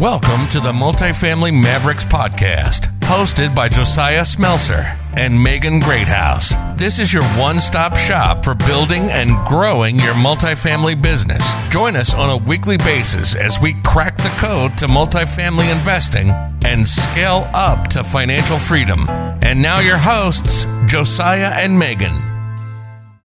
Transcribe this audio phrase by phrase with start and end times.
[0.00, 6.52] Welcome to the Multifamily Mavericks Podcast, hosted by Josiah Smelser and Megan Greathouse.
[6.76, 11.48] This is your one stop shop for building and growing your multifamily business.
[11.70, 16.30] Join us on a weekly basis as we crack the code to multifamily investing
[16.64, 19.08] and scale up to financial freedom.
[19.08, 22.20] And now, your hosts, Josiah and Megan.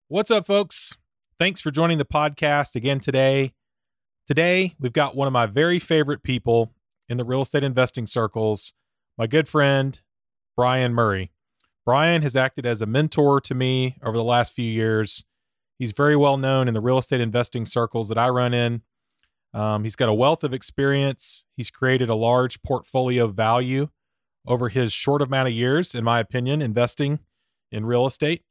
[0.09, 0.97] What's up, folks?
[1.39, 3.53] Thanks for joining the podcast again today.
[4.27, 6.73] Today, we've got one of my very favorite people
[7.09, 8.73] in the real estate investing circles,
[9.17, 10.01] my good friend,
[10.57, 11.31] Brian Murray.
[11.85, 15.23] Brian has acted as a mentor to me over the last few years.
[15.79, 18.83] He's very well known in the real estate investing circles that I run in.
[19.55, 21.45] Um, he's got a wealth of experience.
[21.57, 23.91] He's created a large portfolio value
[24.45, 27.21] over his short amount of years, in my opinion, investing
[27.71, 28.43] in real estate.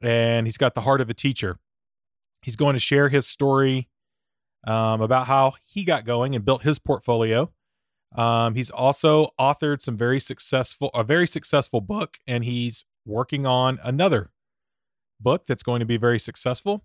[0.00, 1.58] And he's got the heart of a teacher.
[2.40, 3.89] He's going to share his story
[4.66, 7.50] um, about how he got going and built his portfolio.
[8.14, 13.78] Um, he's also authored some very successful, a very successful book, and he's working on
[13.82, 14.30] another
[15.20, 16.84] book that's going to be very successful.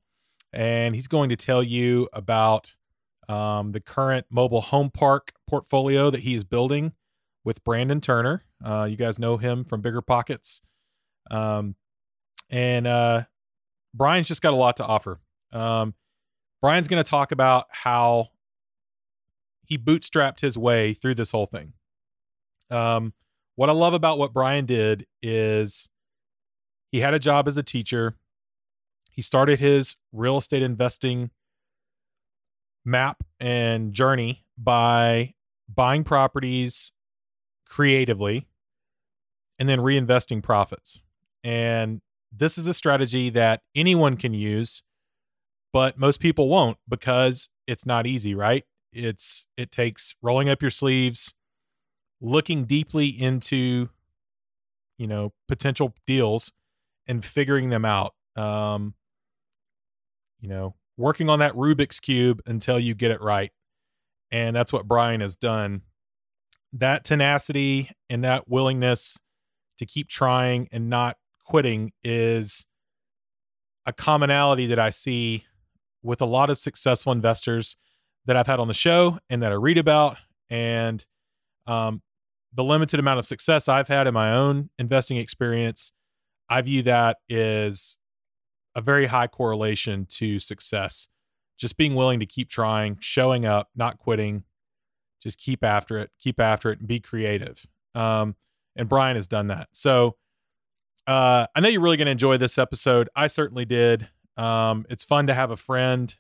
[0.54, 2.76] And he's going to tell you about
[3.28, 6.94] um, the current mobile home park portfolio that he is building
[7.44, 8.44] with Brandon Turner.
[8.64, 10.62] Uh, you guys know him from Bigger Pockets.
[11.32, 11.76] Um,
[12.50, 13.24] and uh,
[13.94, 15.20] Brian's just got a lot to offer.
[15.52, 15.94] Um,
[16.66, 18.30] Brian's going to talk about how
[19.68, 21.74] he bootstrapped his way through this whole thing.
[22.72, 23.14] Um,
[23.54, 25.88] what I love about what Brian did is
[26.92, 28.16] he had a job as a teacher.
[29.12, 31.30] He started his real estate investing
[32.84, 35.36] map and journey by
[35.70, 36.94] buying properties
[37.68, 38.48] creatively
[39.60, 41.00] and then reinvesting profits.
[41.44, 42.02] And
[42.36, 44.82] this is a strategy that anyone can use
[45.76, 48.64] but most people won't because it's not easy, right?
[48.94, 51.34] It's it takes rolling up your sleeves,
[52.22, 53.90] looking deeply into
[54.98, 56.54] you know, potential deals
[57.08, 58.14] and figuring them out.
[58.38, 58.94] Um
[60.40, 63.52] you know, working on that Rubik's cube until you get it right.
[64.32, 65.82] And that's what Brian has done.
[66.72, 69.20] That tenacity and that willingness
[69.80, 72.66] to keep trying and not quitting is
[73.86, 75.44] a commonality that I see
[76.06, 77.76] with a lot of successful investors
[78.26, 80.18] that I've had on the show and that I read about.
[80.50, 81.06] And
[81.68, 82.02] um,
[82.54, 85.92] the limited amount of success I've had in my own investing experience,
[86.50, 87.98] I view that is
[88.76, 91.08] a very high correlation to success.
[91.58, 94.44] Just being willing to keep trying, showing up, not quitting,
[95.24, 97.66] just keep after it, keep after it, and be creative.
[97.96, 98.36] Um,
[98.76, 99.70] and Brian has done that.
[99.72, 100.18] So
[101.08, 103.10] uh, I know you're really going to enjoy this episode.
[103.16, 104.10] I certainly did.
[104.38, 106.16] Um, it's fun to have a friend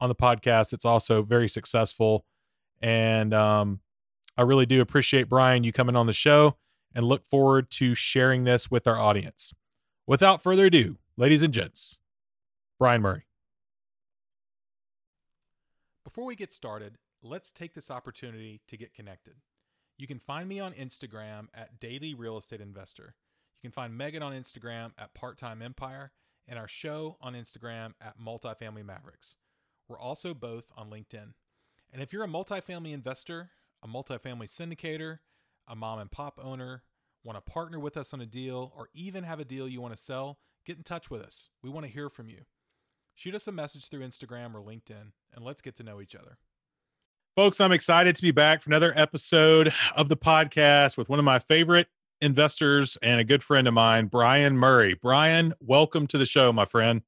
[0.00, 0.72] on the podcast.
[0.72, 2.24] It's also very successful.
[2.80, 3.80] And um,
[4.36, 6.56] I really do appreciate Brian you coming on the show
[6.94, 9.52] and look forward to sharing this with our audience.
[10.06, 12.00] Without further ado, ladies and gents,
[12.78, 13.24] Brian Murray.
[16.04, 19.34] Before we get started, let's take this opportunity to get connected.
[19.98, 23.14] You can find me on Instagram at Daily Real Estate Investor.
[23.60, 26.12] You can find Megan on Instagram at Part Time Empire
[26.48, 29.36] and our show on Instagram at Multifamily Mavericks.
[29.88, 31.34] We're also both on LinkedIn.
[31.92, 33.50] And if you're a multifamily investor,
[33.82, 35.18] a multifamily syndicator,
[35.66, 36.82] a mom and pop owner,
[37.24, 39.94] want to partner with us on a deal, or even have a deal you want
[39.94, 41.48] to sell, get in touch with us.
[41.62, 42.42] We want to hear from you.
[43.14, 46.38] Shoot us a message through Instagram or LinkedIn, and let's get to know each other.
[47.36, 51.24] Folks, I'm excited to be back for another episode of the podcast with one of
[51.24, 51.88] my favorite
[52.20, 54.96] investors and a good friend of mine, Brian Murray.
[55.00, 57.02] Brian, welcome to the show, my friend.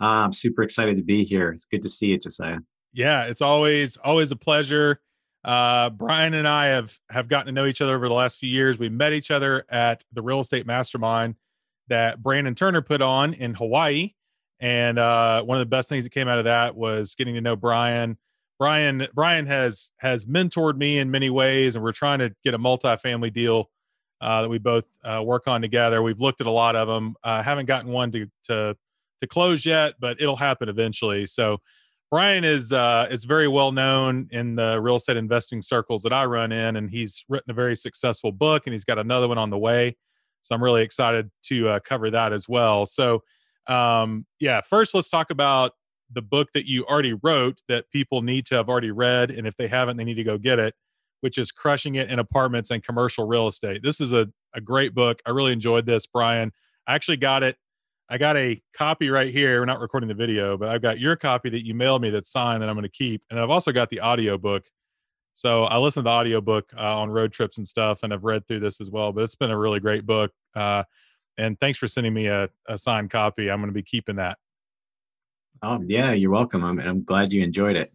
[0.00, 1.50] Uh, I'm super excited to be here.
[1.50, 2.58] It's good to see you, Josiah.
[2.92, 5.00] Yeah, it's always always a pleasure.
[5.44, 8.48] Uh, Brian and I have have gotten to know each other over the last few
[8.48, 8.78] years.
[8.78, 11.36] We met each other at the real estate mastermind
[11.88, 14.14] that Brandon Turner put on in Hawaii,
[14.58, 17.40] and uh, one of the best things that came out of that was getting to
[17.40, 18.16] know Brian.
[18.58, 22.58] Brian Brian has has mentored me in many ways, and we're trying to get a
[22.58, 23.70] multifamily deal
[24.20, 26.02] uh, that we both uh, work on together.
[26.02, 27.14] We've looked at a lot of them.
[27.22, 28.76] Uh, haven't gotten one to to
[29.20, 31.26] to close yet, but it'll happen eventually.
[31.26, 31.58] So
[32.10, 36.24] Brian is uh, is very well known in the real estate investing circles that I
[36.24, 39.50] run in, and he's written a very successful book, and he's got another one on
[39.50, 39.96] the way.
[40.42, 42.86] So I'm really excited to uh, cover that as well.
[42.86, 43.22] So
[43.66, 45.72] um, yeah, first let's talk about
[46.12, 49.56] the book that you already wrote that people need to have already read, and if
[49.56, 50.74] they haven't, they need to go get it
[51.24, 53.82] which is Crushing It in Apartments and Commercial Real Estate.
[53.82, 55.22] This is a, a great book.
[55.24, 56.52] I really enjoyed this, Brian.
[56.86, 57.56] I actually got it.
[58.10, 59.58] I got a copy right here.
[59.58, 62.30] We're not recording the video, but I've got your copy that you mailed me that's
[62.30, 63.22] signed that I'm going to keep.
[63.30, 64.66] And I've also got the audio book
[65.34, 68.46] So I listened to the audiobook uh, on road trips and stuff, and I've read
[68.46, 69.12] through this as well.
[69.12, 70.32] But it's been a really great book.
[70.54, 70.84] Uh,
[71.36, 73.50] and thanks for sending me a, a signed copy.
[73.50, 74.38] I'm going to be keeping that.
[75.62, 76.64] Oh yeah, you're welcome.
[76.64, 77.92] I'm, I'm glad you enjoyed it.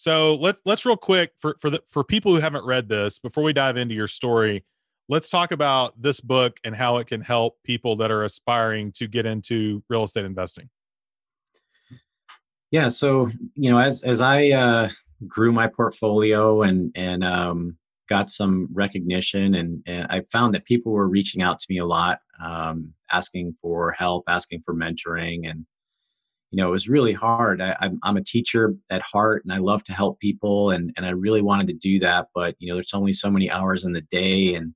[0.00, 3.44] So let's let's real quick for for the for people who haven't read this before
[3.44, 4.64] we dive into your story.
[5.10, 9.06] Let's talk about this book and how it can help people that are aspiring to
[9.06, 10.70] get into real estate investing.
[12.70, 14.88] Yeah, so you know, as as I uh,
[15.28, 17.76] grew my portfolio and and um,
[18.08, 21.84] got some recognition, and and I found that people were reaching out to me a
[21.84, 25.66] lot, um, asking for help, asking for mentoring, and
[26.50, 27.62] you know, it was really hard.
[27.62, 31.06] I, I'm I'm a teacher at heart, and I love to help people, and and
[31.06, 33.92] I really wanted to do that, but you know, there's only so many hours in
[33.92, 34.74] the day, and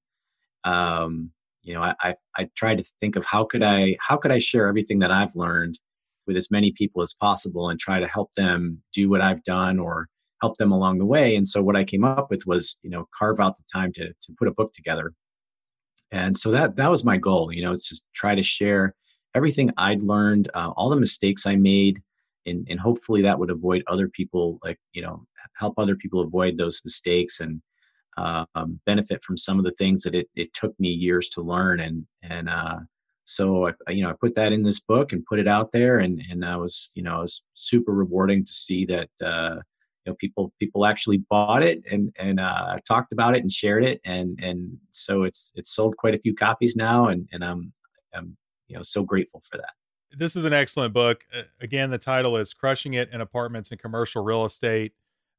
[0.65, 1.31] um,
[1.63, 4.39] you know, I, I I tried to think of how could I how could I
[4.39, 5.79] share everything that I've learned
[6.27, 9.79] with as many people as possible and try to help them do what I've done
[9.79, 10.09] or
[10.41, 11.37] help them along the way.
[11.37, 14.09] And so what I came up with was, you know, carve out the time to
[14.09, 15.13] to put a book together.
[16.13, 17.53] And so that that was my goal.
[17.53, 18.95] You know, it's just try to share
[19.35, 22.03] everything I'd learned, uh, all the mistakes I made,
[22.47, 25.27] and and hopefully that would avoid other people, like you know,
[25.57, 27.61] help other people avoid those mistakes and
[28.17, 31.43] uh, um, benefit from some of the things that it it took me years to
[31.43, 31.81] learn.
[31.81, 32.79] And and uh,
[33.25, 35.99] so I, you know, I put that in this book and put it out there,
[35.99, 39.11] and and I was you know, it was super rewarding to see that.
[39.23, 39.61] Uh,
[40.07, 43.85] you know, people people actually bought it and and uh, talked about it and shared
[43.85, 47.73] it, and and so it's it's sold quite a few copies now, and and I'm
[48.15, 48.37] I'm
[48.69, 49.73] you know so grateful for that.
[50.17, 51.25] This is an excellent book.
[51.61, 54.93] Again the title is crushing it in apartments and commercial real estate.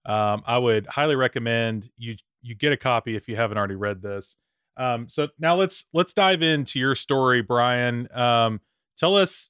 [0.06, 4.01] Um, i would highly recommend you you get a copy if you haven't already read
[4.04, 4.36] this.
[4.77, 8.07] Um, so now let's let's dive into your story brian.
[8.13, 8.62] Um,
[8.98, 9.50] tell us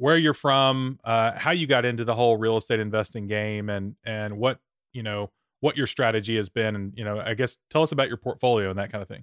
[0.00, 3.96] where you're from uh, how you got into the whole real estate investing game and
[4.04, 4.58] and what
[4.92, 5.30] you know
[5.60, 8.70] what your strategy has been and you know i guess tell us about your portfolio
[8.70, 9.22] and that kind of thing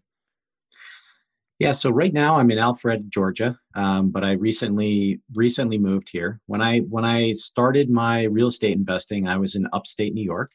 [1.60, 6.40] yeah, so right now I'm in Alpharetta, Georgia, um, but I recently recently moved here.
[6.46, 10.52] When I when I started my real estate investing, I was in upstate New York,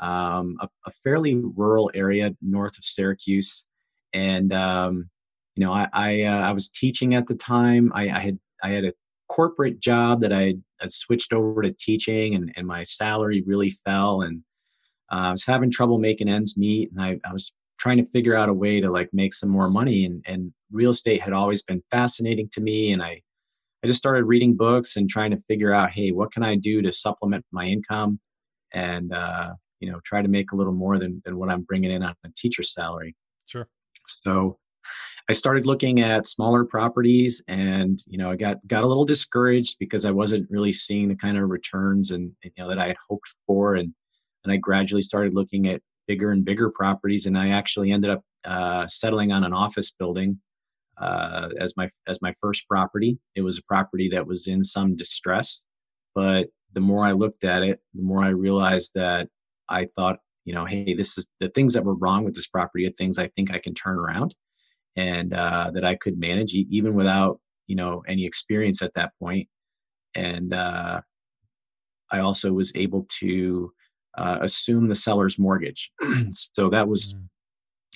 [0.00, 3.66] um, a, a, fairly rural area north of Syracuse,
[4.14, 5.10] and um,
[5.54, 7.92] you know I I, uh, I, was teaching at the time.
[7.94, 8.94] I, I, had I had a
[9.28, 14.22] corporate job that I had switched over to teaching, and, and my salary really fell,
[14.22, 14.42] and
[15.12, 18.36] uh, I was having trouble making ends meet, and I, I was trying to figure
[18.36, 21.62] out a way to like make some more money and, and real estate had always
[21.62, 23.20] been fascinating to me and i
[23.82, 26.82] i just started reading books and trying to figure out hey what can i do
[26.82, 28.18] to supplement my income
[28.72, 31.90] and uh, you know try to make a little more than, than what i'm bringing
[31.90, 33.14] in on a teacher's salary.
[33.46, 33.68] Sure.
[34.06, 34.58] So
[35.28, 39.76] i started looking at smaller properties and you know i got got a little discouraged
[39.78, 42.96] because i wasn't really seeing the kind of returns and you know that i had
[43.08, 43.92] hoped for and
[44.44, 48.22] and i gradually started looking at bigger and bigger properties, and I actually ended up
[48.44, 50.40] uh, settling on an office building
[51.00, 53.18] uh, as my as my first property.
[53.36, 55.64] It was a property that was in some distress,
[56.14, 59.28] but the more I looked at it, the more I realized that
[59.68, 62.86] I thought, you know, hey, this is the things that were wrong with this property
[62.86, 64.34] are things I think I can turn around,
[64.96, 69.46] and uh, that I could manage even without you know any experience at that point.
[70.14, 71.02] And uh,
[72.10, 73.72] I also was able to
[74.18, 75.92] uh, assume the seller's mortgage.
[76.30, 77.22] so that was mm.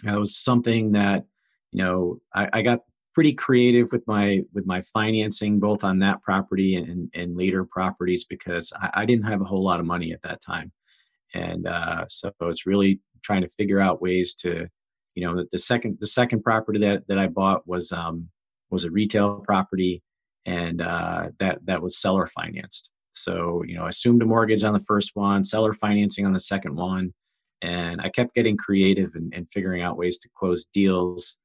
[0.04, 1.24] that was something that
[1.72, 2.80] you know I, I, got
[3.12, 8.24] pretty creative with my with my financing both on that property and and later properties
[8.24, 10.70] because I, I didn't have a whole lot of money at that time,
[11.34, 14.68] and uh, so it's really trying to figure out ways to
[15.16, 18.28] you know the, the second the second property that that I bought was um
[18.70, 20.02] was a retail property
[20.46, 24.72] and uh, that that was seller financed so, you know, I assumed a mortgage on
[24.72, 27.12] the first one, seller financing on the second one.
[27.60, 31.36] And I kept getting creative and, and figuring out ways to close deals.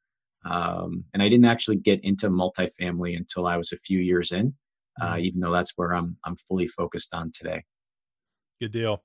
[0.46, 4.56] Um, and I didn't actually get into multifamily until I was a few years in,
[5.00, 5.20] uh, mm-hmm.
[5.20, 7.64] even though that's where I'm, I'm fully focused on today.
[8.60, 9.04] Good deal.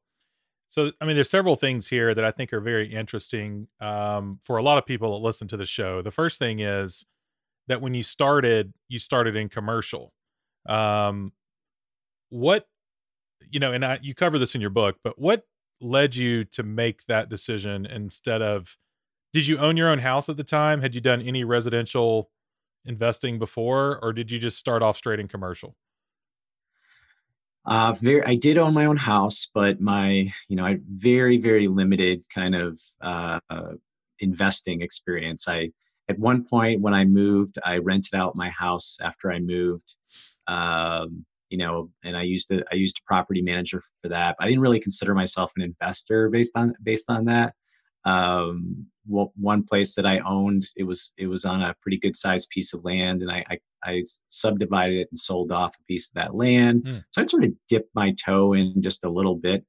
[0.71, 4.57] So, I mean, there's several things here that I think are very interesting um, for
[4.57, 6.00] a lot of people that listen to the show.
[6.00, 7.04] The first thing is
[7.66, 10.14] that when you started, you started in commercial.
[10.66, 11.33] Um,
[12.32, 12.66] what
[13.50, 15.44] you know and I, you cover this in your book but what
[15.82, 18.78] led you to make that decision instead of
[19.34, 22.30] did you own your own house at the time had you done any residential
[22.86, 25.76] investing before or did you just start off straight in commercial
[27.64, 31.68] uh, very, I did own my own house, but my, you know, I very, very
[31.68, 33.38] limited kind of uh,
[34.18, 35.46] investing experience.
[35.46, 35.70] I,
[36.08, 39.94] at one point when I moved, I rented out my house after I moved.
[40.48, 44.37] Um, you know, and I used to I used a property manager for that.
[44.38, 47.52] But I didn't really consider myself an investor based on based on that.
[48.04, 52.16] Um, well, one place that I owned, it was it was on a pretty good
[52.16, 56.09] sized piece of land, and I, I, I subdivided it and sold off a piece
[56.09, 56.85] of that land.
[56.85, 57.04] Mm.
[57.11, 59.64] So I sort of dipped my toe in just a little bit,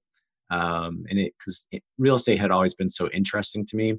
[0.52, 3.96] um, and it because real estate had always been so interesting to me.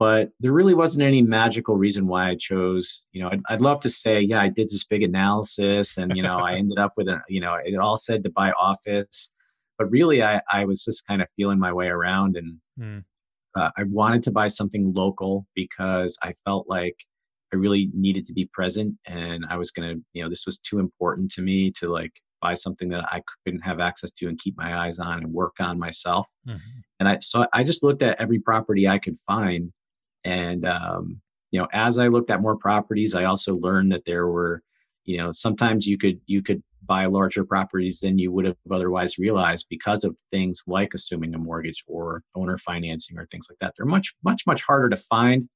[0.00, 3.04] But there really wasn't any magical reason why I chose.
[3.12, 6.22] You know, I'd, I'd love to say, yeah, I did this big analysis, and you
[6.22, 9.30] know, I ended up with a, you know, it all said to buy office,
[9.78, 12.56] but really, I I was just kind of feeling my way around and.
[12.80, 13.04] Mm
[13.54, 17.04] uh, I wanted to buy something local because I felt like
[17.52, 20.58] I really needed to be present and I was going to, you know, this was
[20.58, 24.38] too important to me to like buy something that I couldn't have access to and
[24.38, 26.26] keep my eyes on and work on myself.
[26.48, 26.58] Mm-hmm.
[27.00, 29.72] And I, so I just looked at every property I could find.
[30.24, 34.26] And, um, you know, as I looked at more properties, I also learned that there
[34.26, 34.62] were,
[35.04, 39.18] you know, sometimes you could, you could buy larger properties than you would have otherwise
[39.18, 43.74] realized because of things like assuming a mortgage or owner financing or things like that.
[43.76, 45.48] They're much, much, much harder to find.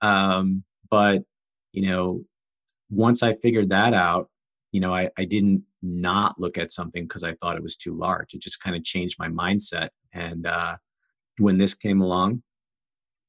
[0.00, 1.22] Um, but,
[1.72, 2.24] you know,
[2.90, 4.28] once I figured that out,
[4.72, 7.96] you know, I, I didn't not look at something because I thought it was too
[7.96, 8.34] large.
[8.34, 9.88] It just kind of changed my mindset.
[10.12, 10.76] And uh,
[11.38, 12.42] when this came along,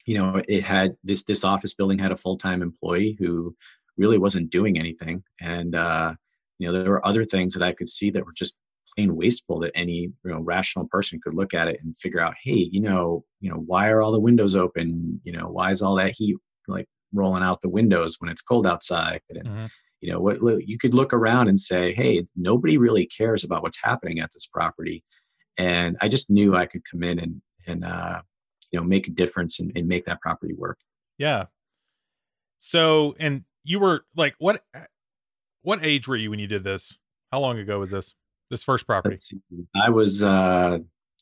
[0.06, 3.56] you know, it had this this office building had a full time employee who
[3.98, 6.14] really wasn't doing anything, and uh,
[6.60, 8.56] you know there were other things that i could see that were just
[8.96, 12.36] plain wasteful that any you know rational person could look at it and figure out
[12.44, 15.20] hey you know you know why are all the windows open?
[15.24, 16.36] You know why is all that heat
[16.68, 19.22] like rolling out the windows when it's cold outside?
[19.30, 19.66] And mm-hmm.
[20.02, 23.82] you know what you could look around and say hey nobody really cares about what's
[23.82, 25.04] happening at this property.
[25.58, 28.22] And i just knew i could come in and and uh
[28.74, 30.80] you know make a difference and, and make that property work
[31.18, 31.46] yeah
[32.60, 34.64] so and you were like what
[35.64, 36.98] what age were you when you did this?
[37.32, 38.14] How long ago was this?
[38.52, 39.16] This first property?
[39.76, 40.80] I was uh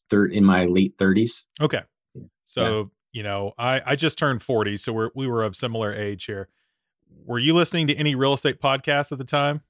[0.10, 1.46] thir- in my late 30s.
[1.62, 1.82] Okay.
[2.44, 3.20] So, yeah.
[3.20, 6.50] you know, I I just turned 40, so we're we were of similar age here.
[7.26, 9.62] Were you listening to any real estate podcasts at the time?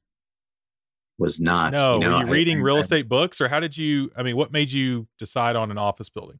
[1.19, 1.73] Was not.
[1.73, 4.09] No, you know, were you reading I, real I, estate books or how did you
[4.15, 6.39] I mean, what made you decide on an office building?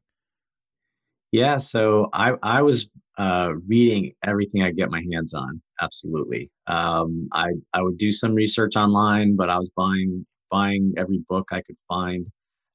[1.32, 5.60] Yeah, so I I was uh, reading everything I get my hands on.
[5.80, 6.50] Absolutely.
[6.66, 11.48] Um, I I would do some research online, but I was buying buying every book
[11.50, 12.26] I could find.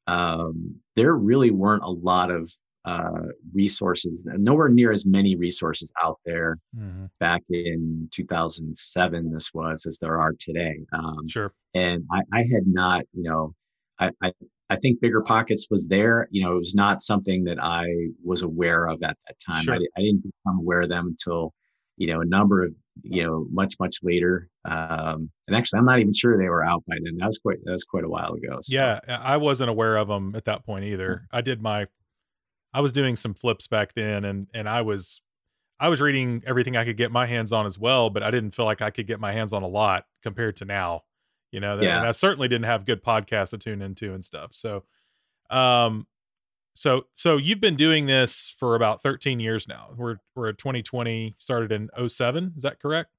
[0.07, 2.49] Um, there really weren't a lot of
[2.85, 7.05] uh, resources, nowhere near as many resources out there mm-hmm.
[7.19, 9.31] back in 2007.
[9.31, 10.79] This was as there are today.
[10.93, 11.53] Um, sure.
[11.73, 13.53] And I, I had not, you know,
[13.99, 14.31] I, I
[14.69, 16.27] I think Bigger Pockets was there.
[16.31, 17.85] You know, it was not something that I
[18.23, 19.63] was aware of at that time.
[19.63, 19.75] Sure.
[19.75, 21.53] I, I, didn't become aware of them until,
[21.95, 24.49] you know, a number of, you know, much, much later.
[24.65, 27.15] Um, and actually, I'm not even sure they were out by then.
[27.17, 28.59] That was quite, that was quite a while ago.
[28.61, 28.75] So.
[28.75, 28.99] Yeah.
[29.07, 31.27] I wasn't aware of them at that point either.
[31.31, 31.87] I did my,
[32.73, 35.21] I was doing some flips back then and, and I was,
[35.79, 38.51] I was reading everything I could get my hands on as well, but I didn't
[38.51, 41.03] feel like I could get my hands on a lot compared to now
[41.51, 41.99] you know yeah.
[41.99, 44.51] and i certainly didn't have good podcasts to tune into and stuff.
[44.53, 44.83] So
[45.49, 46.07] um
[46.75, 49.89] so so you've been doing this for about 13 years now.
[49.95, 53.11] We're we're at 2020 started in 07 is that correct?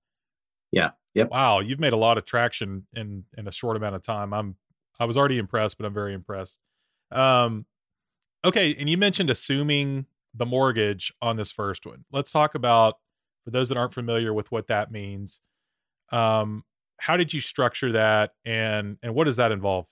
[0.73, 1.31] Yeah yep.
[1.31, 4.33] Wow you've made a lot of traction in in a short amount of time.
[4.33, 4.57] I'm
[5.01, 6.61] i was already impressed but i'm very impressed.
[7.11, 7.67] Um
[8.45, 12.05] okay and you mentioned assuming the mortgage on this first one.
[12.13, 12.99] Let's talk about
[13.45, 15.41] for those that aren't familiar with what that means
[16.13, 16.65] um
[16.99, 19.87] how did you structure that and and what does that involve?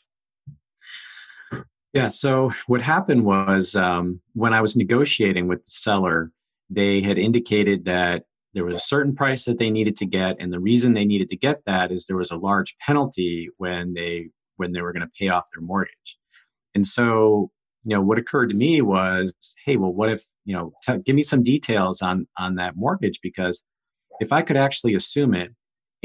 [1.93, 6.31] Yeah so what happened was um, when i was negotiating with the seller
[6.69, 10.53] they had indicated that there was a certain price that they needed to get and
[10.53, 14.29] the reason they needed to get that is there was a large penalty when they
[14.57, 16.19] when they were going to pay off their mortgage.
[16.75, 17.51] And so
[17.85, 19.35] you know what occurred to me was
[19.65, 23.21] hey well what if you know t- give me some details on on that mortgage
[23.23, 23.65] because
[24.19, 25.53] if i could actually assume it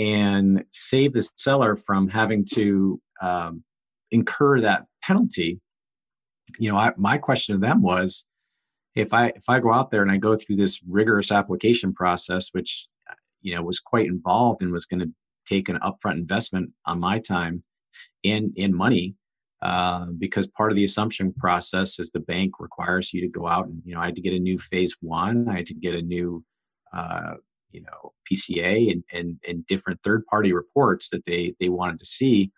[0.02, 3.64] and save the seller from having to um,
[4.10, 5.62] incur that penalty.
[6.58, 8.26] You know I, my question to them was
[8.96, 12.50] if i if i go out there and i go through this rigorous application process
[12.52, 12.88] which
[13.42, 15.10] you know was quite involved and was going to
[15.46, 17.62] take an upfront investment on my time
[18.26, 19.16] and in money
[19.62, 23.68] uh, because part of the assumption process is the bank requires you to go out
[23.68, 25.96] and you know i had to get a new phase one i had to get
[25.96, 26.44] a new
[26.92, 27.36] uh,
[27.72, 32.06] you know PCA and and, and different third party reports that they they wanted to
[32.06, 32.52] see.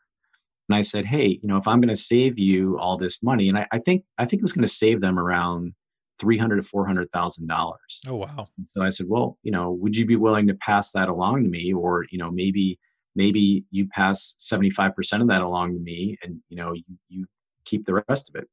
[0.69, 3.49] And I said, hey, you know, if I'm going to save you all this money,
[3.49, 5.73] and I, I think I think it was going to save them around
[6.19, 8.01] three hundred to four hundred thousand dollars.
[8.07, 8.47] Oh wow!
[8.57, 11.43] And so I said, well, you know, would you be willing to pass that along
[11.43, 12.79] to me, or you know, maybe
[13.15, 16.83] maybe you pass seventy five percent of that along to me, and you know, you,
[17.09, 17.25] you
[17.65, 18.47] keep the rest of it.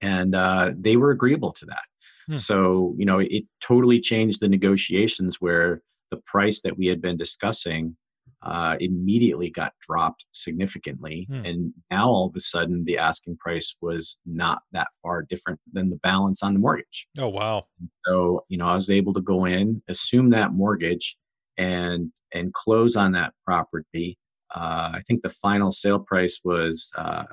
[0.00, 1.82] And uh, they were agreeable to that.
[2.28, 2.36] Hmm.
[2.36, 7.16] So, you know, it totally changed the negotiations where the price that we had been
[7.16, 7.96] discussing
[8.42, 11.26] uh, immediately got dropped significantly.
[11.30, 11.44] Hmm.
[11.44, 15.90] And now all of a sudden, the asking price was not that far different than
[15.90, 17.08] the balance on the mortgage.
[17.18, 17.66] Oh, wow.
[18.06, 21.16] So, you know, I was able to go in, assume that mortgage,
[21.56, 24.16] and and close on that property.
[24.54, 27.24] Uh, I think the final sale price was uh,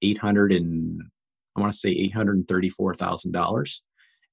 [0.00, 1.02] eight hundred and
[1.56, 3.82] I want to say eight hundred thirty-four thousand dollars,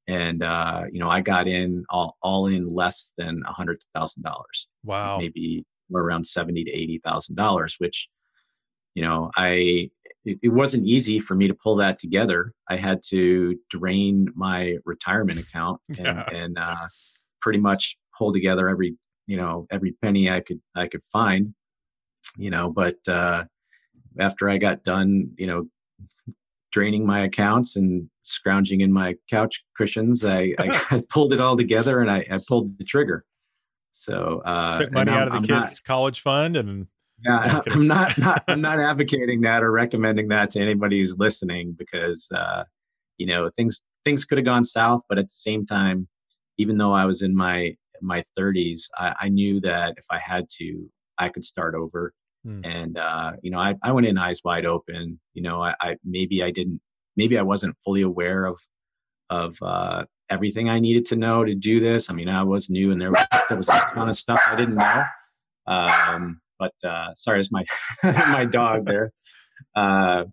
[0.08, 4.24] and uh, you know I got in all all in less than a hundred thousand
[4.24, 4.68] dollars.
[4.84, 8.10] Wow, maybe around seventy to eighty thousand dollars, which
[8.96, 9.90] you know I
[10.26, 12.54] it, it, wasn't easy for me to pull that together.
[12.70, 16.30] I had to drain my retirement account and, yeah.
[16.32, 16.88] and uh,
[17.42, 18.96] pretty much pull together every
[19.28, 21.54] you know every penny I could I could find.
[22.38, 23.46] You know, but uh,
[24.20, 25.68] after I got done, you know,
[26.72, 32.02] draining my accounts and scrounging in my couch cushions, I, I pulled it all together
[32.02, 33.26] and I, I pulled the trigger.
[33.92, 36.88] So uh, took money out of the I'm kids' not, college fund and
[37.24, 41.76] yeah, I'm not, not I'm not advocating that or recommending that to anybody who's listening
[41.78, 42.64] because uh,
[43.18, 46.08] you know things things could have gone south, but at the same time,
[46.58, 50.46] even though I was in my my 30s, I, I knew that if I had
[50.58, 52.14] to, I could start over.
[52.44, 52.62] Hmm.
[52.64, 55.20] And uh, you know, I, I went in eyes wide open.
[55.34, 56.82] You know, I, I maybe I didn't,
[57.16, 58.60] maybe I wasn't fully aware of
[59.30, 62.10] of uh, everything I needed to know to do this.
[62.10, 64.56] I mean, I was new, and there was, there was a ton of stuff I
[64.56, 65.04] didn't know.
[65.68, 67.64] Um, but uh, sorry, it's my
[68.04, 69.12] my dog there.
[69.76, 70.26] Uh,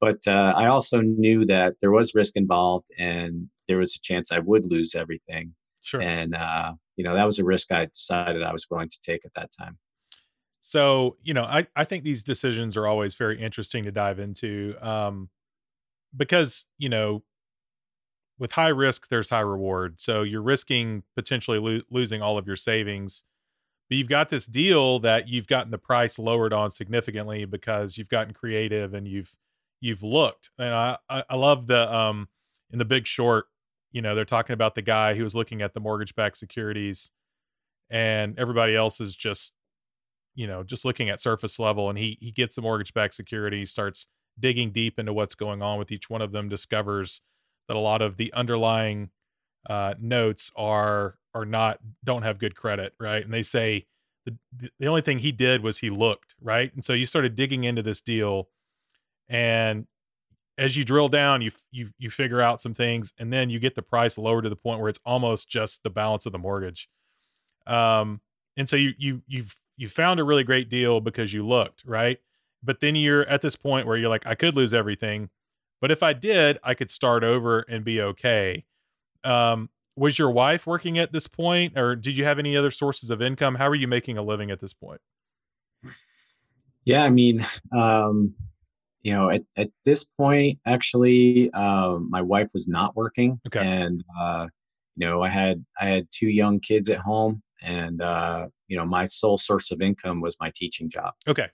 [0.00, 4.32] but uh, I also knew that there was risk involved, and there was a chance
[4.32, 5.54] I would lose everything.
[5.82, 6.00] Sure.
[6.00, 9.24] And uh, you know that was a risk I decided I was going to take
[9.24, 9.78] at that time.
[10.66, 14.74] So you know, I I think these decisions are always very interesting to dive into,
[14.80, 15.28] um,
[16.16, 17.22] because you know
[18.38, 20.00] with high risk, there's high reward.
[20.00, 23.24] So you're risking potentially lo- losing all of your savings.
[23.90, 28.08] But you've got this deal that you've gotten the price lowered on significantly because you've
[28.08, 29.36] gotten creative and you've
[29.82, 30.48] you've looked.
[30.58, 32.28] And I I love the um
[32.72, 33.46] in the Big Short,
[33.92, 37.10] you know, they're talking about the guy who was looking at the mortgage-backed securities,
[37.90, 39.52] and everybody else is just
[40.34, 41.88] you know just looking at surface level.
[41.88, 44.06] And he he gets the mortgage-backed security, starts
[44.38, 47.20] digging deep into what's going on with each one of them, discovers
[47.68, 49.10] that a lot of the underlying
[49.68, 53.24] uh, notes are are not don't have good credit, right?
[53.24, 53.86] And they say
[54.26, 54.36] the
[54.78, 56.72] the only thing he did was he looked, right?
[56.74, 58.48] And so you started digging into this deal,
[59.28, 59.86] and
[60.56, 63.74] as you drill down, you you you figure out some things, and then you get
[63.74, 66.88] the price lower to the point where it's almost just the balance of the mortgage.
[67.66, 68.20] Um,
[68.56, 72.18] and so you you you've you found a really great deal because you looked, right?
[72.62, 75.30] But then you're at this point where you're like, I could lose everything.
[75.80, 78.64] But if I did, I could start over and be okay.
[79.22, 83.10] Um, was your wife working at this point, or did you have any other sources
[83.10, 83.56] of income?
[83.56, 85.00] How are you making a living at this point?
[86.84, 88.34] Yeah, I mean, um,
[89.02, 93.60] you know, at, at this point, actually, um, my wife was not working, okay.
[93.60, 94.48] and uh,
[94.96, 98.84] you know, I had I had two young kids at home, and uh, you know,
[98.84, 101.12] my sole source of income was my teaching job.
[101.26, 101.48] Okay.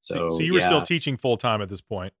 [0.00, 0.66] So, so, you were yeah.
[0.66, 2.12] still teaching full time at this point.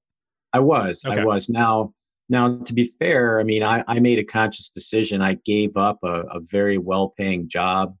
[0.52, 1.04] I was.
[1.06, 1.20] Okay.
[1.20, 1.48] I was.
[1.48, 1.92] Now,
[2.28, 5.22] now to be fair, I mean, I, I made a conscious decision.
[5.22, 7.94] I gave up a, a very well-paying job,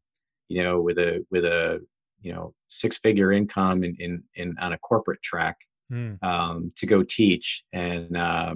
[0.48, 1.80] you know, with a with a
[2.20, 5.56] you know six-figure income in in, in on a corporate track
[5.92, 6.22] mm.
[6.22, 8.54] um, to go teach, and uh,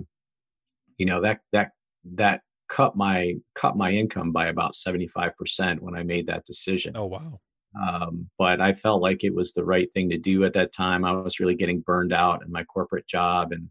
[0.97, 1.73] you know that that
[2.15, 6.95] that cut my cut my income by about 75% when I made that decision.
[6.97, 7.39] Oh wow.
[7.81, 11.05] Um, but I felt like it was the right thing to do at that time.
[11.05, 13.69] I was really getting burned out in my corporate job and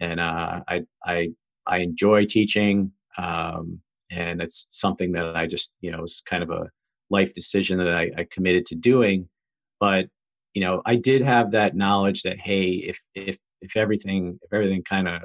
[0.00, 1.28] and uh, I I
[1.66, 6.50] I enjoy teaching, um, and it's something that I just you know was kind of
[6.50, 6.70] a
[7.10, 9.28] life decision that I, I committed to doing.
[9.78, 10.06] But
[10.54, 14.82] you know, I did have that knowledge that hey, if if if everything if everything
[14.82, 15.20] kind of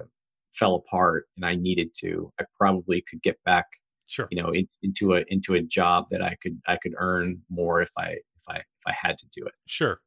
[0.57, 3.65] fell apart and I needed to, I probably could get back
[4.07, 7.41] sure you know in, into a into a job that I could I could earn
[7.49, 9.53] more if I if I if I had to do it.
[9.65, 9.99] Sure.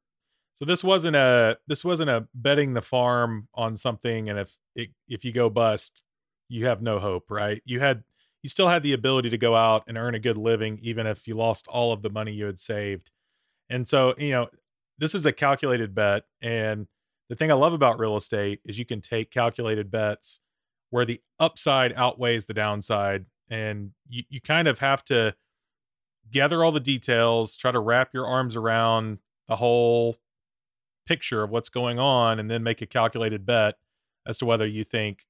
[0.55, 4.91] So this wasn't a this wasn't a betting the farm on something, and if it,
[5.09, 6.03] if you go bust,
[6.49, 7.63] you have no hope, right?
[7.65, 8.03] You had
[8.43, 11.27] you still had the ability to go out and earn a good living, even if
[11.27, 13.11] you lost all of the money you had saved.
[13.69, 14.49] And so, you know,
[14.99, 16.25] this is a calculated bet.
[16.41, 16.87] And
[17.29, 20.41] the thing I love about real estate is you can take calculated bets
[20.91, 23.27] where the upside outweighs the downside.
[23.51, 25.35] And you, you kind of have to
[26.31, 30.17] gather all the details, try to wrap your arms around the whole
[31.07, 33.77] picture of what's going on and then make a calculated bet
[34.27, 35.25] as to whether you think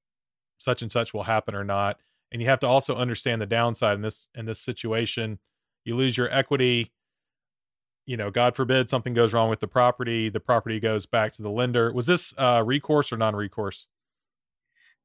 [0.57, 1.99] such and such will happen or not.
[2.31, 5.39] and you have to also understand the downside in this in this situation.
[5.85, 6.91] You lose your equity.
[8.09, 10.29] You know, God forbid something goes wrong with the property.
[10.29, 11.93] The property goes back to the lender.
[11.93, 13.85] Was this uh, recourse or non-recourse?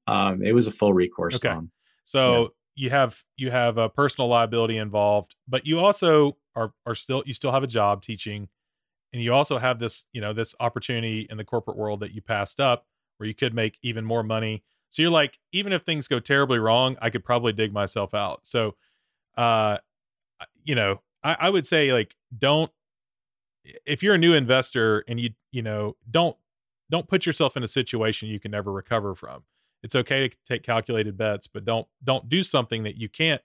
[0.06, 1.52] Um, it was a full recourse Okay.
[1.52, 1.70] loan.
[2.06, 2.48] So Yeah.
[2.76, 7.34] you have you have a personal liability involved, but you also are are still you
[7.34, 8.48] still have a job teaching,
[9.12, 12.22] and you also have this you know this opportunity in the corporate world that you
[12.22, 12.86] passed up
[13.18, 14.64] where you could make even more money.
[14.88, 18.46] So you're like, even if things go terribly wrong, I could probably dig myself out.
[18.46, 18.76] So,
[19.36, 19.76] uh,
[20.62, 22.70] you know, I, I would say like don't
[23.64, 26.37] if you're a new investor and you you know don't
[26.90, 29.42] don't put yourself in a situation you can never recover from.
[29.83, 33.42] It's okay to take calculated bets but don't don't do something that you can't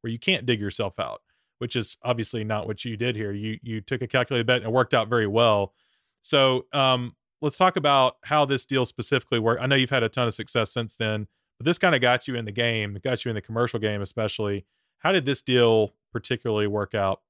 [0.00, 1.22] where you can't dig yourself out
[1.58, 3.32] which is obviously not what you did here.
[3.32, 5.74] You you took a calculated bet and it worked out very well.
[6.22, 10.10] So um let's talk about how this deal specifically worked i know you've had a
[10.10, 11.26] ton of success since then
[11.58, 13.78] but this kind of got you in the game it got you in the commercial
[13.78, 14.66] game especially.
[14.98, 17.22] How did this deal particularly work out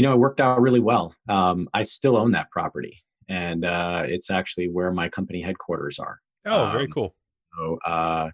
[0.00, 1.14] You know, it worked out really well.
[1.28, 6.18] Um, I still own that property, and uh, it's actually where my company headquarters are.
[6.46, 7.14] oh very Um, cool
[7.54, 8.30] So, uh,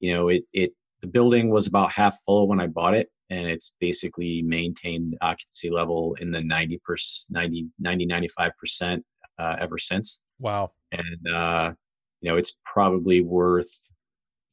[0.00, 3.46] you know, it it the building was about half full when I bought it, and
[3.46, 9.04] it's basically maintained occupancy level in the 90 percent, 90, 90, 95 percent
[9.38, 10.20] uh, ever since.
[10.40, 11.72] wow And uh,
[12.20, 13.70] you know, it's probably worth,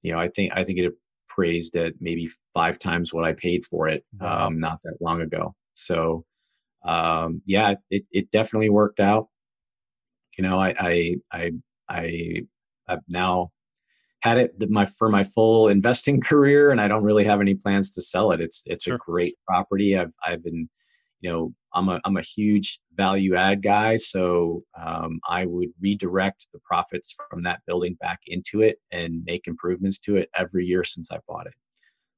[0.04, 0.94] you know, I think I think it
[1.32, 4.46] appraised at maybe five times what I paid for it Wow.
[4.46, 5.56] um, not that long ago.
[5.74, 6.24] So,
[6.84, 9.28] um, yeah, it it definitely worked out.
[10.38, 11.52] You know, I I I
[11.90, 12.42] I
[12.88, 13.52] I've now
[14.22, 17.94] had it my for my full investing career, and I don't really have any plans
[17.96, 18.42] to sell it.
[18.42, 18.96] It's it's Sure.
[18.96, 19.98] a great property.
[19.98, 20.70] I've I've been,
[21.22, 26.48] you know, I'm a I'm a huge value add guy, so um, I would redirect
[26.54, 30.84] the profits from that building back into it and make improvements to it every year
[30.84, 31.54] since I bought it.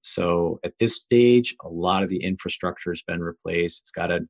[0.02, 3.82] So at this stage, a lot of the infrastructure has been replaced.
[3.82, 4.22] It's got a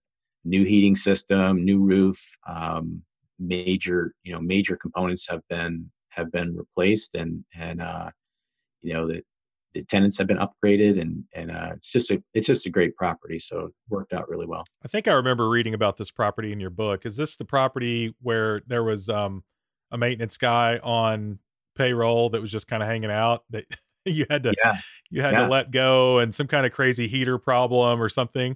[0.45, 3.01] new heating system, new roof, um,
[3.39, 8.09] major you know major components have been have been replaced, and and uh,
[8.81, 9.21] you know the
[9.73, 12.95] the tenants have been upgraded, and and uh, it's just a it's just a great
[12.95, 13.39] property.
[13.39, 14.63] So it worked out really well.
[14.83, 17.05] I think I remember reading about this property in your book.
[17.05, 19.43] Is this the property where there was um,
[19.91, 21.39] a maintenance guy on
[21.75, 23.65] payroll that was just kind of hanging out that
[24.05, 24.77] you had to Yeah,
[25.09, 25.41] you had yeah.
[25.41, 28.55] to let go and some kind of crazy heater problem or something?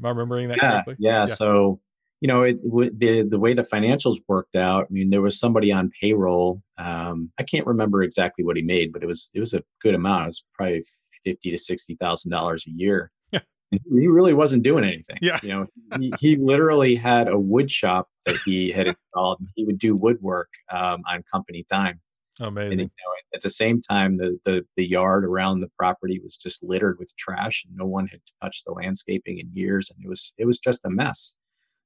[0.00, 0.96] Am I remembering that yeah, correctly?
[0.98, 1.26] yeah.
[1.26, 1.80] So
[2.20, 4.86] you know it, w- the the way the financials worked out.
[4.88, 6.62] I mean, there was somebody on payroll.
[6.78, 9.94] Um, I can't remember exactly what he made, but it was it was a good
[9.94, 10.22] amount.
[10.22, 10.84] It was probably
[11.24, 13.10] fifty to sixty thousand dollars a year.
[13.32, 13.40] Yeah.
[13.72, 15.16] And he really wasn't doing anything.
[15.20, 15.38] Yeah.
[15.42, 15.66] You know,
[15.98, 19.40] he, he literally had a wood shop that he had installed.
[19.54, 22.00] He would do woodwork um, on company time.
[22.38, 22.78] And Amazing.
[22.78, 26.62] you know, at the same time, the, the the yard around the property was just
[26.62, 30.32] littered with trash, and no one had touched the landscaping in years, and it was
[30.38, 31.34] it was just a mess.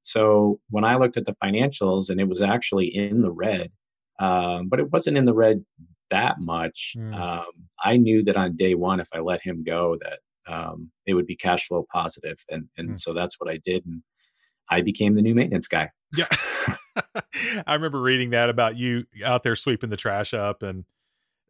[0.03, 3.71] So when I looked at the financials, and it was actually in the red,
[4.19, 5.65] um, but it wasn't in the red
[6.11, 6.95] that much.
[6.97, 7.15] Mm.
[7.19, 7.45] Um,
[7.85, 10.19] I knew that on day one, if I let him go, that
[10.53, 12.99] um, it would be cash flow positive, and and Mm.
[12.99, 14.03] so that's what I did, and
[14.71, 15.91] I became the new maintenance guy.
[16.17, 16.27] Yeah.
[17.66, 20.85] I remember reading that about you out there sweeping the trash up and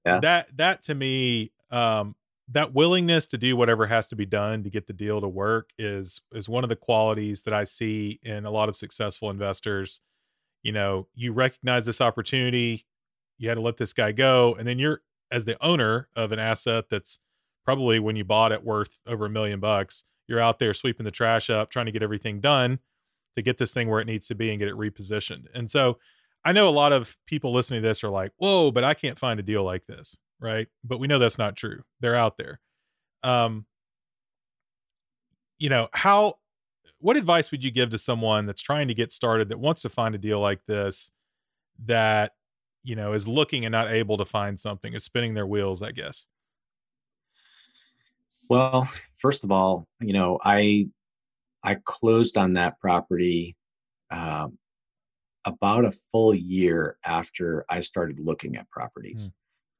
[0.06, 0.20] Yeah.
[0.20, 2.14] that that to me um
[2.48, 5.70] that willingness to do whatever has to be done to get the deal to work
[5.78, 10.00] is is one of the qualities that I see in a lot of successful investors.
[10.62, 12.84] You know, you recognize this opportunity,
[13.38, 16.38] you had to let this guy go and then you're as the owner of an
[16.40, 17.20] asset that's
[17.64, 21.10] probably when you bought it worth over a million bucks, you're out there sweeping the
[21.10, 22.80] trash up trying to get everything done
[23.34, 25.46] to get this thing where it needs to be and get it repositioned.
[25.54, 25.98] And so
[26.44, 29.18] I know a lot of people listening to this are like, whoa, but I can't
[29.18, 30.16] find a deal like this.
[30.40, 30.68] Right.
[30.82, 31.82] But we know that's not true.
[32.00, 32.60] They're out there.
[33.22, 33.66] Um,
[35.58, 36.38] you know, how,
[36.98, 39.90] what advice would you give to someone that's trying to get started that wants to
[39.90, 41.10] find a deal like this
[41.84, 42.32] that,
[42.82, 45.92] you know, is looking and not able to find something, is spinning their wheels, I
[45.92, 46.26] guess?
[48.48, 50.88] Well, first of all, you know, I
[51.62, 53.56] I closed on that property
[54.10, 54.58] um,
[55.44, 59.32] about a full year after I started looking at properties.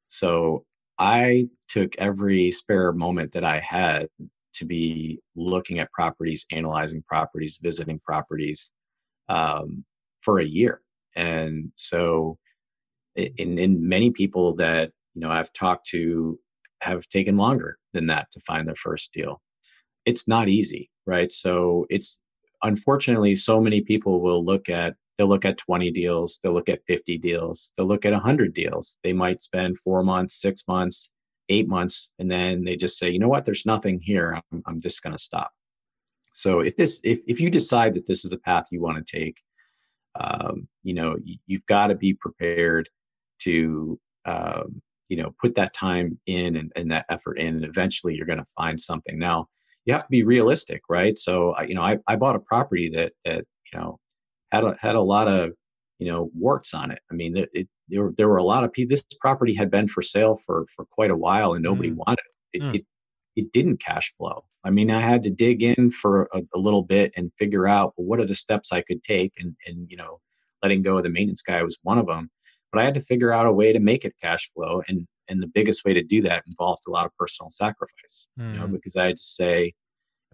[0.09, 0.65] So
[0.99, 4.09] I took every spare moment that I had
[4.55, 8.71] to be looking at properties, analyzing properties, visiting properties
[9.29, 9.85] um,
[10.23, 10.83] for a year.
[11.17, 12.39] And so,
[13.17, 16.39] in, in many people that you know I've talked to
[16.83, 19.41] have taken longer than that to find their first deal.
[20.07, 21.33] It's not easy, right?
[21.33, 22.19] So it's
[22.63, 26.85] unfortunately so many people will look at they'll look at 20 deals, they'll look at
[26.87, 28.99] 50 deals, they'll look at 100 deals.
[29.05, 31.11] They might spend 4 months, 6 months,
[31.51, 34.41] eight months, and then they just say, you know what, there's nothing here.
[34.53, 35.51] I'm, I'm just going to stop.
[36.33, 39.19] So if this, if, if you decide that this is a path you want to
[39.19, 39.37] take,
[40.19, 42.89] um, you know, you, you've got to be prepared
[43.41, 48.15] to, um, you know, put that time in and, and that effort in, and eventually
[48.15, 49.19] you're going to find something.
[49.19, 49.49] Now,
[49.85, 51.19] you have to be realistic, right?
[51.19, 53.99] So, you know, I, I bought a property that that you know
[54.53, 55.53] had a, had a lot of
[55.99, 57.01] you know warts on it.
[57.11, 58.91] I mean, it, it, there were, there were a lot of people.
[58.91, 61.97] This property had been for sale for for quite a while, and nobody mm.
[61.97, 62.59] wanted it.
[62.59, 62.75] It, mm.
[62.77, 62.87] it.
[63.37, 64.45] it, didn't cash flow.
[64.65, 67.95] I mean, I had to dig in for a, a little bit and figure out
[67.97, 70.21] well, what are the steps I could take, and and you know,
[70.63, 72.31] letting go of the maintenance guy was one of them.
[72.73, 75.41] But I had to figure out a way to make it cash flow, and and
[75.41, 78.27] the biggest way to do that involved a lot of personal sacrifice.
[78.39, 78.53] Mm.
[78.53, 78.73] You know, hmm.
[78.73, 79.73] because I had to say,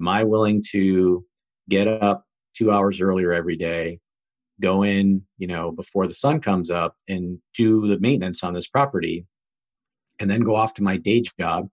[0.01, 1.25] am I willing to
[1.69, 4.01] get up two hours earlier every day,
[4.61, 8.67] go in, you know, before the sun comes up and do the maintenance on this
[8.67, 9.27] property,
[10.19, 11.69] and then go off to my day job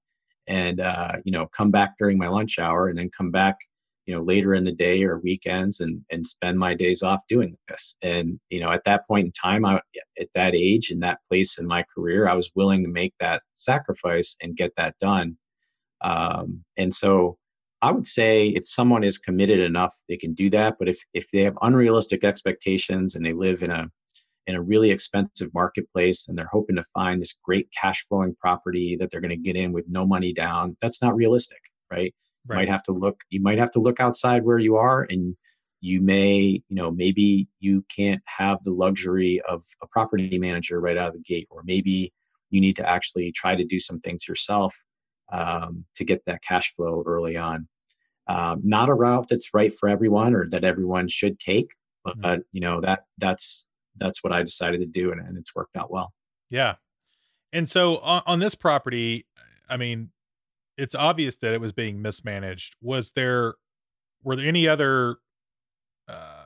[0.48, 3.58] and, uh, you know, come back during my lunch hour and then come back,
[4.06, 7.56] you know, later in the day or weekends and, and spend my days off doing
[7.68, 7.96] this.
[8.02, 9.80] And, you know, at that point in time, I,
[10.20, 13.44] at that age and that place in my career, I was willing to make that
[13.54, 15.38] sacrifice and get that done.
[16.02, 17.38] Um, and so,
[17.82, 20.76] I would say if someone is committed enough, they can do that.
[20.80, 23.90] But if if they have unrealistic expectations and they live in a
[24.48, 28.96] in a really expensive marketplace and they're hoping to find this great cash flowing property
[29.00, 31.60] that they're going to get in with no money down, that's not realistic,
[31.92, 32.14] right?
[32.48, 32.58] Right?
[32.58, 33.22] Might have to look.
[33.30, 35.36] You might have to look outside where you are, and
[35.82, 40.98] you may, you know, maybe you can't have the luxury of a property manager right
[40.98, 42.14] out of the gate, or maybe
[42.50, 44.76] you need to actually try to do some things yourself
[45.32, 47.68] um, to get that cash flow early on.
[48.28, 51.68] Um, not a route that's right for everyone or that everyone should take,
[52.06, 52.42] but mm-hmm.
[52.54, 53.66] you know that that's
[53.98, 56.14] that's what I decided to do, and, and it's worked out well.
[56.50, 56.76] Yeah,
[57.52, 59.26] and so on, on this property,
[59.70, 60.12] I mean,
[60.78, 62.76] it's obvious that it was being mismanaged.
[62.82, 63.56] Was there
[64.24, 65.18] were there any other
[66.08, 66.46] uh,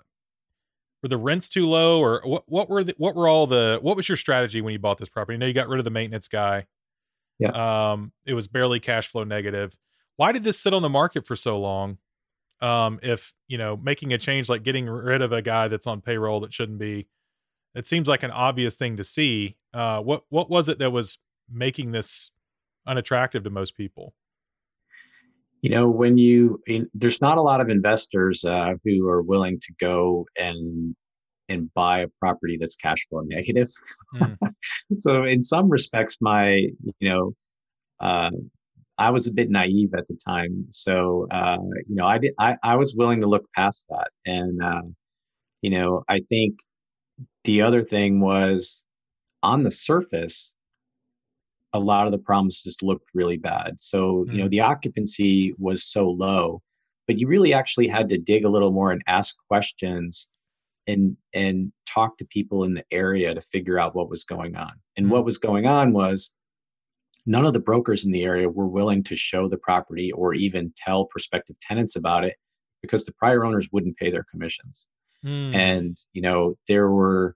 [1.02, 2.44] were the rents too low, or what?
[2.48, 5.10] What were the, what were all the what was your strategy when you bought this
[5.10, 5.36] property?
[5.36, 6.66] I know you got rid of the maintenance guy.
[7.40, 7.92] Yeah.
[7.92, 9.76] Um, it was barely cash flow negative.
[10.16, 12.00] Why did this sit on the market for so long?
[12.62, 16.02] Um, if you know, making a change like getting rid of a guy that's on
[16.02, 17.08] payroll that shouldn't be,
[17.76, 19.56] it seems like an obvious thing to see.
[19.74, 22.32] Uh, what what was it that was making this
[22.88, 24.14] unattractive to most people?
[25.62, 29.60] You know, when you in, there's not a lot of investors uh, who are willing
[29.60, 30.96] to go and
[31.50, 33.70] and buy a property that's cash flow negative.
[34.16, 34.38] Mm.
[35.00, 36.68] so in some respects, my
[37.00, 37.34] you know,
[38.00, 38.32] uh,
[38.98, 40.66] I was a bit naive at the time.
[40.70, 44.64] So uh, you know, I did I, I was willing to look past that, and
[44.64, 44.82] uh,
[45.62, 46.60] you know, I think
[47.44, 48.84] the other thing was
[49.44, 50.54] on the surface.
[51.74, 53.80] A lot of the problems just looked really bad.
[53.80, 54.32] So, mm.
[54.32, 54.50] you know, hmm.
[54.50, 56.62] the occupancy was so low,
[57.08, 60.30] but you really actually had to dig a little more and ask questions
[60.88, 64.72] and and talk to people in the area to figure out what was going on.
[64.96, 65.14] And mm-hmm.
[65.14, 66.32] what was going on was
[67.26, 70.74] none of the brokers in the area were willing to show the property or even
[70.78, 72.36] tell prospective tenants about it
[72.82, 74.88] because the prior owners wouldn't pay their commissions.
[75.26, 75.54] Mm.
[75.54, 77.36] And you know, there were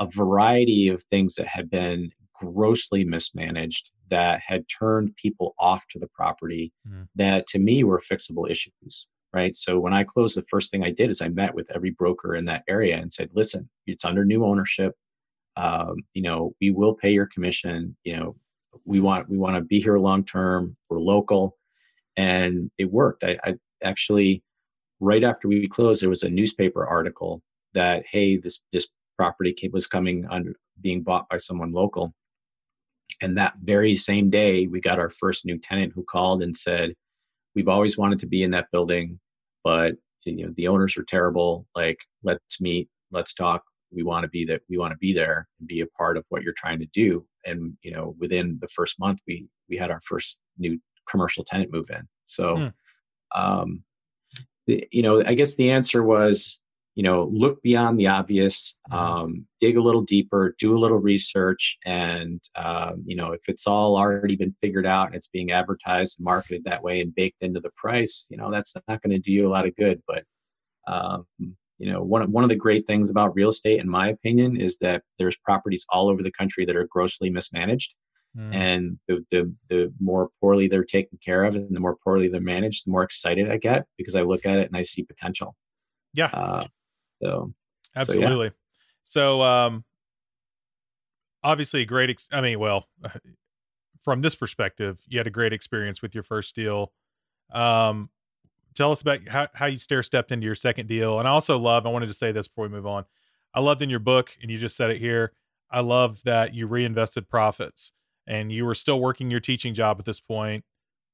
[0.00, 5.98] a variety of things that had been grossly mismanaged that had turned people off to
[5.98, 7.06] the property mm.
[7.14, 9.54] that to me were fixable issues right?
[9.54, 12.34] So when I closed, the first thing I did is I met with every broker
[12.34, 14.94] in that area and said, "Listen, it's under new ownership.
[15.56, 17.96] Um, you know, we will pay your commission.
[18.04, 18.36] You know,
[18.84, 20.76] we want we want to be here long term.
[20.88, 21.56] We're local."
[22.16, 23.22] And it worked.
[23.24, 24.42] I, I actually,
[25.00, 27.42] right after we closed, there was a newspaper article
[27.74, 32.14] that hey, this this property was coming under being bought by someone local.
[33.20, 36.94] And that very same day, we got our first new tenant who called and said,
[37.54, 39.18] we've always wanted to be in that building,
[39.64, 39.94] but
[40.24, 41.66] you know the owners are terrible.
[41.74, 43.62] Like, let's meet, let's talk.
[43.90, 44.62] We want to be that.
[44.68, 47.26] We want to be there and be a part of what you're trying to do.
[47.46, 50.78] And you know, within the first month, we we had our first new
[51.10, 52.06] commercial tenant move in.
[52.26, 53.40] So, hmm.
[53.40, 53.82] um,
[54.66, 56.60] the, you know, I guess the answer was
[56.98, 61.78] you know look beyond the obvious um, dig a little deeper do a little research
[61.86, 66.18] and um, you know if it's all already been figured out and it's being advertised
[66.18, 69.20] and marketed that way and baked into the price you know that's not going to
[69.20, 70.02] do you a lot of good.
[70.08, 70.24] But
[70.88, 74.60] um, you know one, one of the great things about real estate in my opinion
[74.60, 77.94] is that there's properties all over the country that are grossly mismanaged.
[78.36, 78.54] Mm.
[78.54, 82.42] and the, the the more poorly they're taken care of and the more poorly they're
[82.42, 85.56] managed the more excited i get because i look at it and i see potential.
[86.12, 86.30] Yeah.
[86.32, 86.66] Uh,
[87.22, 87.52] so
[87.96, 88.48] absolutely.
[89.04, 89.40] So, yeah.
[89.40, 89.84] so um,
[91.42, 92.10] obviously, great.
[92.10, 92.88] Ex- I mean, well,
[94.00, 96.92] from this perspective, you had a great experience with your first deal.
[97.52, 98.10] Um,
[98.74, 101.18] tell us about how, how you stair stepped into your second deal.
[101.18, 103.04] And I also love, I wanted to say this before we move on.
[103.54, 105.32] I loved in your book, and you just said it here.
[105.70, 107.92] I love that you reinvested profits
[108.26, 110.64] and you were still working your teaching job at this point,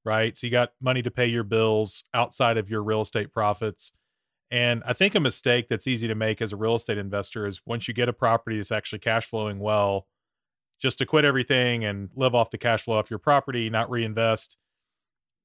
[0.04, 0.36] right?
[0.36, 3.92] So you got money to pay your bills outside of your real estate profits.
[4.54, 7.60] And I think a mistake that's easy to make as a real estate investor is
[7.66, 10.06] once you get a property that's actually cash flowing well,
[10.78, 14.56] just to quit everything and live off the cash flow off your property, not reinvest,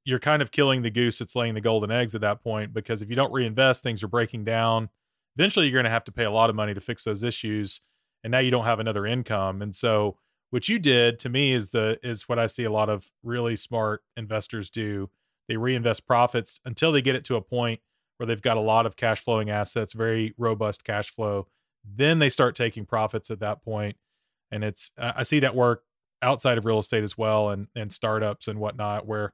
[0.06, 3.02] you're kind of killing the goose that's laying the golden eggs at that point because
[3.02, 4.90] if you don't reinvest, things are breaking down.
[5.36, 7.82] Eventually, you're going to have to pay a lot of money to fix those issues.
[8.24, 9.64] And now you don't have another income.
[9.64, 10.18] And so,
[10.52, 13.56] what you did to me is the is what I see a lot of really
[13.56, 15.10] smart investors do.
[15.48, 17.80] They reinvest profits until they get it to a point
[18.20, 21.48] where they've got a lot of cash flowing assets, very robust cash flow.
[21.86, 23.96] Then they start taking profits at that point,
[24.52, 25.84] and it's I see that work
[26.22, 29.34] outside of real estate as well, and and startups and whatnot, where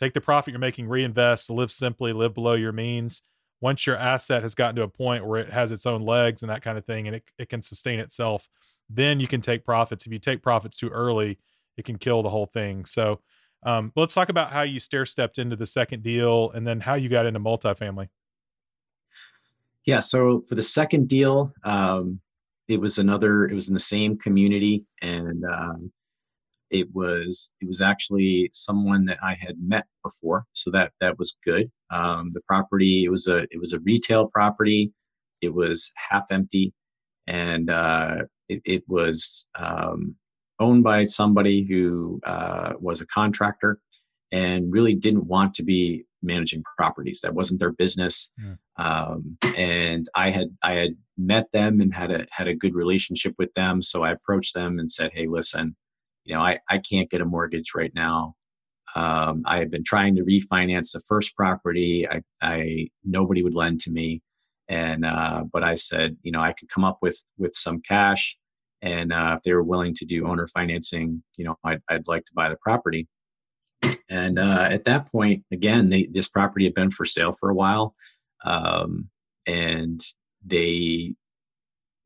[0.00, 3.22] take the profit you're making, reinvest, live simply, live below your means.
[3.60, 6.50] Once your asset has gotten to a point where it has its own legs and
[6.50, 8.48] that kind of thing, and it, it can sustain itself,
[8.88, 10.06] then you can take profits.
[10.06, 11.38] If you take profits too early,
[11.76, 12.86] it can kill the whole thing.
[12.86, 13.20] So
[13.64, 16.94] um, let's talk about how you stair stepped into the second deal and then how
[16.94, 18.08] you got into multifamily.
[19.86, 19.98] Yeah.
[19.98, 22.20] So for the second deal, um,
[22.68, 25.92] it was another, it was in the same community and um,
[26.70, 30.44] it was, it was actually someone that I had met before.
[30.52, 31.70] So that, that was good.
[31.90, 34.92] Um, the property, it was a, it was a retail property.
[35.40, 36.72] It was half empty
[37.26, 38.16] and uh,
[38.48, 40.16] it, it, was um,
[40.58, 43.78] owned by somebody who uh, was a contractor
[44.30, 47.20] and really didn't want to be managing properties.
[47.22, 48.30] That wasn't their business.
[48.38, 48.54] Yeah.
[48.76, 53.34] Um, and I had I had met them and had a had a good relationship
[53.38, 53.82] with them.
[53.82, 55.76] So I approached them and said, "Hey, listen,
[56.24, 58.34] you know, I I can't get a mortgage right now.
[58.94, 62.06] Um, I have been trying to refinance the first property.
[62.08, 64.22] I, I nobody would lend to me,
[64.68, 68.36] and uh, but I said, you know, I could come up with with some cash,
[68.82, 72.24] and uh, if they were willing to do owner financing, you know, I'd, I'd like
[72.26, 73.08] to buy the property.
[74.08, 77.54] And uh, at that point, again, they, this property had been for sale for a
[77.54, 77.94] while,
[78.44, 79.08] um,
[79.46, 80.00] and
[80.44, 81.14] they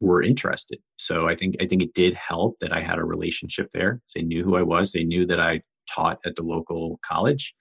[0.01, 0.79] were interested.
[0.97, 4.01] So I think I think it did help that I had a relationship there.
[4.15, 4.93] They knew who I was.
[4.93, 5.61] They knew that I
[5.91, 7.55] taught at the local college,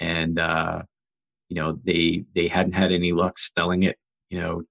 [0.00, 0.82] and uh,
[1.48, 3.96] you know they they hadn't had any luck selling it.
[4.28, 4.62] You know,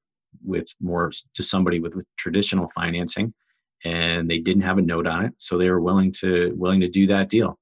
[0.44, 3.34] with more to somebody with, with traditional financing,
[3.84, 6.90] and they didn't have a note on it, so they were willing to willing to
[6.90, 7.60] do that deal.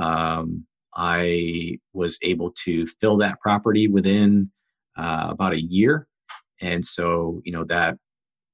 [0.00, 4.50] Um, I was able to fill that property within
[4.96, 6.06] uh, about a year.
[6.60, 7.96] And so, you know, that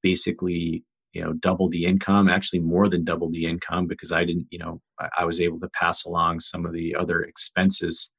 [0.03, 4.47] basically, you know, doubled the income, actually more than doubled the income because I didn't,
[4.51, 8.11] you know, I, I was able to pass along some of the other expenses,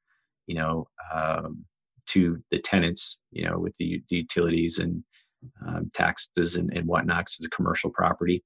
[0.46, 1.64] you know, um,
[2.06, 5.04] to the tenants, you know, with the, the utilities and
[5.66, 8.42] um, taxes and, and whatnot, because it's a commercial property.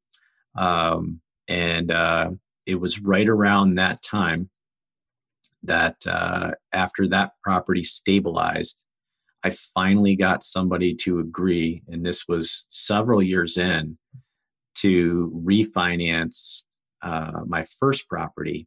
[0.56, 2.30] Um, and uh,
[2.66, 4.50] it was right around that time
[5.62, 8.84] that uh, after that property stabilized,
[9.44, 13.98] I finally got somebody to agree, and this was several years in,
[14.76, 16.64] to refinance
[17.02, 18.66] uh, my first property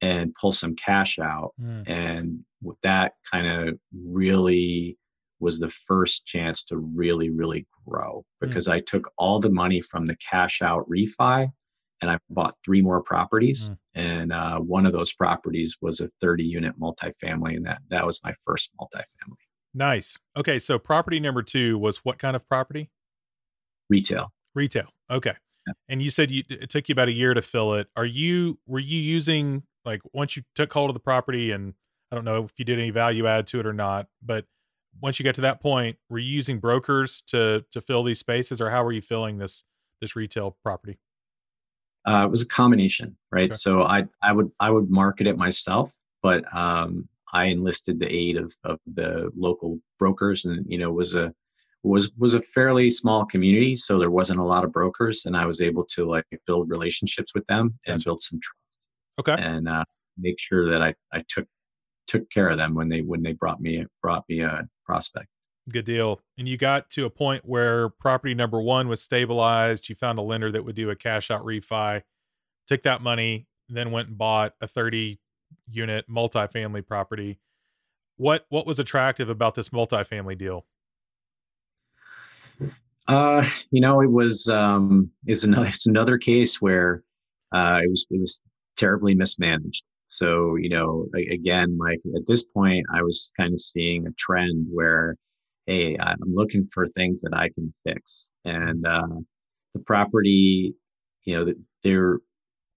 [0.00, 1.52] and pull some cash out.
[1.60, 1.88] Mm.
[1.88, 2.44] And
[2.82, 4.98] that kind of really
[5.40, 8.48] was the first chance to really, really grow hmm.
[8.48, 8.72] because mm.
[8.72, 11.48] I took all the money from the cash out refi
[12.00, 13.68] and I bought three more properties.
[13.68, 13.78] Mm.
[13.94, 18.20] And uh, one of those properties was a 30 unit multifamily, and that that was
[18.24, 19.36] my first multifamily.
[19.74, 20.18] Nice.
[20.36, 22.90] Okay, so property number two was what kind of property?
[23.90, 24.32] Retail.
[24.54, 24.88] Retail.
[25.10, 25.34] Okay.
[25.66, 25.72] Yeah.
[25.88, 27.88] And you said you, it took you about a year to fill it.
[27.96, 31.74] Are you were you using like once you took hold of the property and
[32.12, 34.44] I don't know if you did any value add to it or not, but
[35.00, 38.60] once you get to that point, were you using brokers to to fill these spaces,
[38.60, 39.64] or how were you filling this
[40.00, 40.98] this retail property?
[42.06, 43.52] Uh, it was a combination, right?
[43.52, 48.36] So I I would I would market it myself, but um, I enlisted the aid
[48.36, 51.32] of of the local brokers, and you know was a
[51.82, 55.46] was was a fairly small community, so there wasn't a lot of brokers, and I
[55.46, 58.86] was able to like build relationships with them and build some trust.
[59.20, 59.84] Okay, and uh,
[60.18, 61.46] make sure that I I took
[62.06, 65.28] took care of them when they when they brought me brought me a prospect.
[65.70, 66.20] Good deal.
[66.36, 69.88] And you got to a point where property number one was stabilized.
[69.88, 72.02] You found a lender that would do a cash out refi,
[72.66, 75.18] took that money, then went and bought a 30
[75.68, 77.38] unit multifamily property.
[78.16, 80.66] What what was attractive about this multifamily deal?
[83.08, 87.02] Uh, you know, it was um it's another it's another case where
[87.54, 88.40] uh it was it was
[88.76, 89.82] terribly mismanaged.
[90.08, 94.66] So, you know, again, like at this point, I was kind of seeing a trend
[94.70, 95.16] where,
[95.66, 98.30] hey, I'm looking for things that I can fix.
[98.44, 99.06] And uh,
[99.74, 100.74] the property,
[101.24, 102.18] you know, there,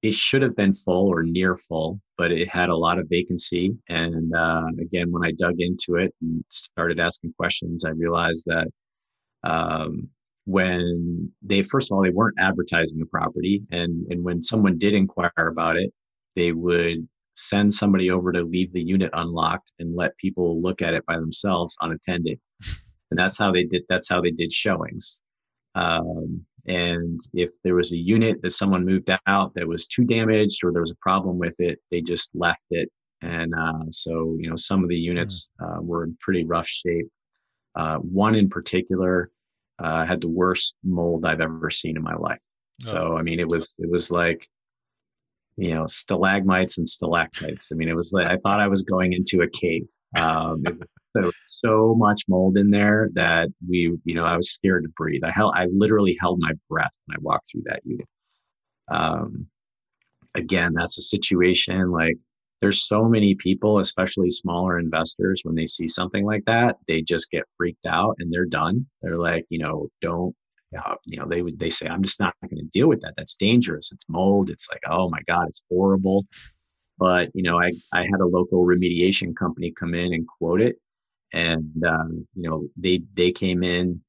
[0.01, 3.75] it should have been full or near full, but it had a lot of vacancy.
[3.89, 8.67] And uh, again, when I dug into it and started asking questions, I realized that
[9.43, 10.09] um,
[10.45, 14.95] when they first of all they weren't advertising the property, and and when someone did
[14.95, 15.93] inquire about it,
[16.35, 17.07] they would
[17.37, 21.17] send somebody over to leave the unit unlocked and let people look at it by
[21.17, 22.39] themselves unattended.
[23.09, 23.83] And that's how they did.
[23.87, 25.21] That's how they did showings.
[25.75, 30.61] Um, and if there was a unit that someone moved out that was too damaged
[30.61, 32.89] or there was a problem with it, they just left it.
[33.21, 37.07] And uh, so, you know, some of the units uh, were in pretty rough shape.
[37.75, 39.31] Uh, one in particular
[39.79, 42.39] uh, had the worst mold I've ever seen in my life.
[42.81, 44.45] So, I mean, it was it was like,
[45.57, 47.71] you know, stalagmites and stalactites.
[47.71, 49.87] I mean, it was like I thought I was going into a cave.
[50.17, 51.35] Um, it was,
[51.65, 55.23] so much mold in there that we, you know, I was scared to breathe.
[55.23, 58.07] I held, I literally held my breath when I walked through that unit.
[58.89, 59.47] Um,
[60.35, 62.15] again, that's a situation like
[62.61, 67.29] there's so many people, especially smaller investors, when they see something like that, they just
[67.29, 68.87] get freaked out and they're done.
[69.01, 70.35] They're like, you know, don't,
[70.77, 73.13] uh, you know, they would, they say, I'm just not going to deal with that.
[73.17, 73.91] That's dangerous.
[73.91, 74.49] It's mold.
[74.49, 76.25] It's like, oh my God, it's horrible.
[76.99, 80.77] But, you know, I, I had a local remediation company come in and quote it
[81.33, 84.01] and um, you know they they came in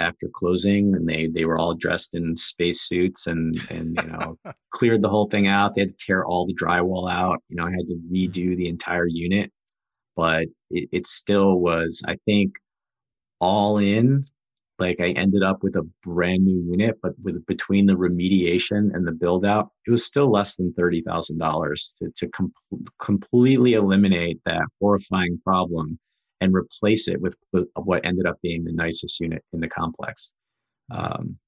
[0.00, 4.38] after closing and they they were all dressed in space suits and and you know
[4.72, 7.64] cleared the whole thing out they had to tear all the drywall out you know
[7.66, 9.50] i had to redo the entire unit
[10.16, 12.52] but it, it still was i think
[13.40, 14.24] all in
[14.78, 19.06] like i ended up with a brand new unit but with between the remediation and
[19.06, 22.52] the build out it was still less than $30000 to, to com-
[23.00, 25.98] completely eliminate that horrifying problem
[26.40, 27.36] and replace it with,
[27.74, 30.34] what ended up being the nicest unit in the complex.
[30.90, 31.38] Um,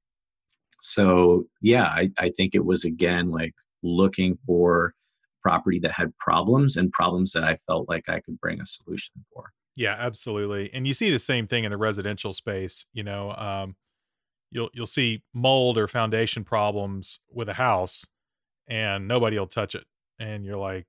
[0.80, 4.94] so yeah, I, I think it was again like looking for
[5.42, 9.14] property that had problems and problems that I felt like I could bring a solution
[9.32, 9.50] for.
[9.76, 10.70] Yeah, absolutely.
[10.72, 12.86] And you see the same thing in the residential space.
[12.94, 13.76] You know, um,
[14.50, 18.06] you'll you'll see mold or foundation problems with a house,
[18.68, 19.84] and nobody will touch it.
[20.18, 20.86] And you're like,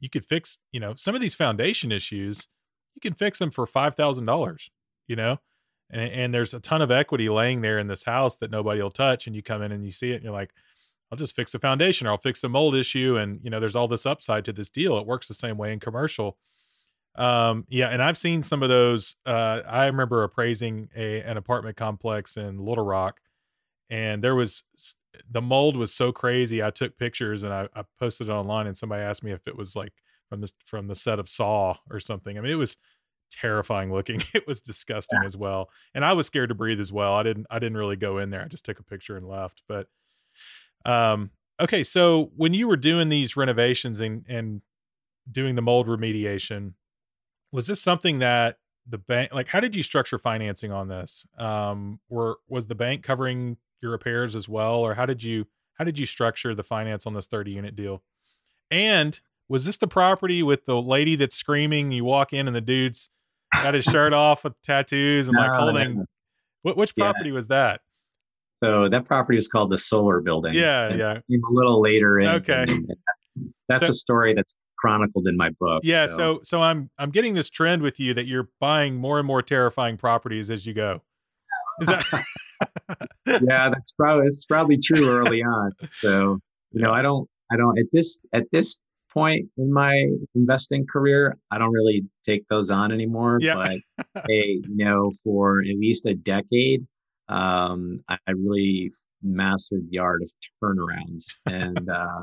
[0.00, 0.58] you could fix.
[0.72, 2.48] You know, some of these foundation issues
[2.94, 4.70] you can fix them for five thousand dollars.
[5.08, 5.38] You know,
[5.90, 8.90] and, and there's a ton of equity laying there in this house that nobody will
[8.90, 10.52] touch, and you come in and you see it, and you're like,
[11.10, 13.76] I'll just fix the foundation, or I'll fix the mold issue, and you know, there's
[13.76, 14.98] all this upside to this deal.
[14.98, 16.38] It works the same way in commercial.
[17.14, 19.16] Um, yeah, and I've seen some of those.
[19.26, 23.20] Uh, I remember appraising a an apartment complex in Little Rock,
[23.90, 24.64] and there was
[25.30, 26.62] the mold was so crazy.
[26.62, 29.56] I took pictures and I, I posted it online, and somebody asked me if it
[29.56, 29.92] was like
[30.28, 32.38] from the from the set of Saw or something.
[32.38, 32.76] I mean, it was
[33.30, 34.22] terrifying looking.
[34.34, 35.26] It was disgusting yeah.
[35.26, 37.12] as well, and I was scared to breathe as well.
[37.14, 38.42] I didn't I didn't really go in there.
[38.42, 39.62] I just took a picture and left.
[39.68, 39.88] But
[40.86, 44.62] um, okay, so when you were doing these renovations and and
[45.30, 46.72] doing the mold remediation,
[47.52, 51.26] was this something that the bank like how did you structure financing on this?
[51.38, 55.84] Um, were was the bank covering your repairs as well, or how did you how
[55.84, 58.02] did you structure the finance on this 30 unit deal?
[58.70, 61.92] And was this the property with the lady that's screaming?
[61.92, 63.10] You walk in and the dude's
[63.52, 66.06] got his shirt off with tattoos and no, like holding.
[66.64, 66.74] No.
[66.74, 67.34] Which property yeah.
[67.34, 67.80] was that?
[68.62, 70.54] So that property is called the Solar Building.
[70.54, 71.14] Yeah, yeah.
[71.18, 72.28] A little later in.
[72.28, 72.66] Okay.
[72.68, 72.86] In,
[73.68, 75.82] that's so, a story that's chronicled in my book.
[75.84, 76.16] Yeah, so.
[76.16, 79.42] so so I'm I'm getting this trend with you that you're buying more and more
[79.42, 81.02] terrifying properties as you go.
[81.80, 82.04] Is that?
[83.26, 85.72] yeah, that's probably it's probably true early on.
[85.94, 86.38] So
[86.72, 88.78] you know, I don't I don't at this at this
[89.12, 93.38] point in my investing career, I don't really take those on anymore.
[93.40, 93.54] Yeah.
[93.54, 96.86] But hey, you know, for at least a decade,
[97.28, 102.22] um, I, I really mastered the art of turnarounds, and uh,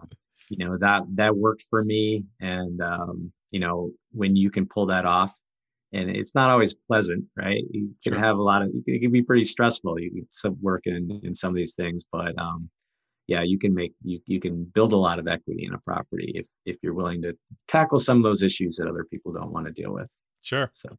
[0.50, 2.24] you know that that worked for me.
[2.40, 5.34] And um, you know, when you can pull that off,
[5.94, 7.64] and it's not always pleasant, right?
[7.72, 8.20] You can sure.
[8.20, 10.00] have a lot of it can be pretty stressful.
[10.00, 12.70] You can work in in some of these things, but um,
[13.28, 16.32] yeah, you can make you you can build a lot of equity in a property
[16.36, 17.38] if if you're willing to
[17.68, 20.08] tackle some of those issues that other people don't want to deal with.
[20.42, 20.72] Sure.
[20.74, 20.98] So,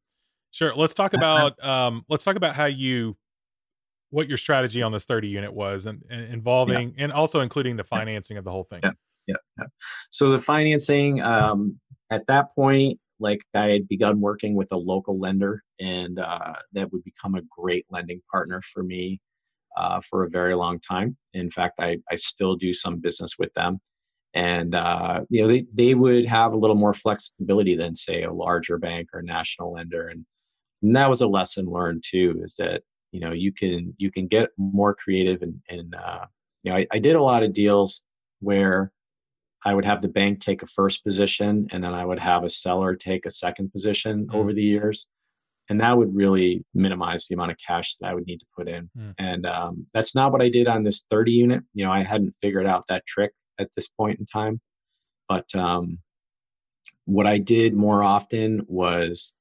[0.53, 0.73] sure.
[0.75, 3.17] Let's talk about um let's talk about how you
[4.11, 7.05] what your strategy on this 30 unit was and, and involving yeah.
[7.05, 8.39] and also including the financing yeah.
[8.39, 8.81] of the whole thing.
[8.83, 8.91] Yeah.
[9.27, 9.37] Yeah.
[9.59, 9.67] Yeah.
[10.11, 11.79] So the financing um
[12.11, 16.91] at that point like I had begun working with a local lender and uh, that
[16.93, 19.21] would become a great lending partner for me
[19.77, 21.17] uh, for a very long time.
[21.35, 23.79] In fact, I, I still do some business with them.
[24.35, 28.33] and uh, you know they they would have a little more flexibility than say a
[28.33, 30.25] larger bank or national lender, and,
[30.83, 32.41] and that was a lesson learned too.
[32.45, 36.27] Is that you know you can you can get more creative and and uh,
[36.63, 38.03] you know I, I did a lot of deals
[38.41, 38.93] where
[39.65, 42.51] I would have the bank take a first position and then I would have a
[42.51, 44.35] seller take a second position mm.
[44.35, 45.07] over the years.
[45.69, 48.69] And that would really minimize the amount of cash that I would need to put
[48.69, 48.91] in.
[48.99, 49.15] Mm.
[49.19, 51.63] And um, that's not what I did on this 30 unit.
[51.75, 54.61] You know, I hadn't figured out that trick at this point in time.
[55.29, 55.99] But um,
[57.05, 59.33] what I did more often was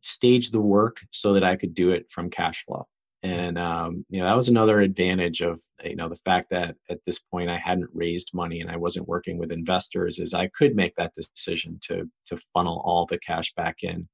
[0.00, 2.86] stage the work so that I could do it from cash flow
[3.22, 7.04] and um, you know that was another advantage of you know the fact that at
[7.04, 10.76] this point i hadn't raised money and i wasn't working with investors is i could
[10.76, 14.08] make that decision to to funnel all the cash back in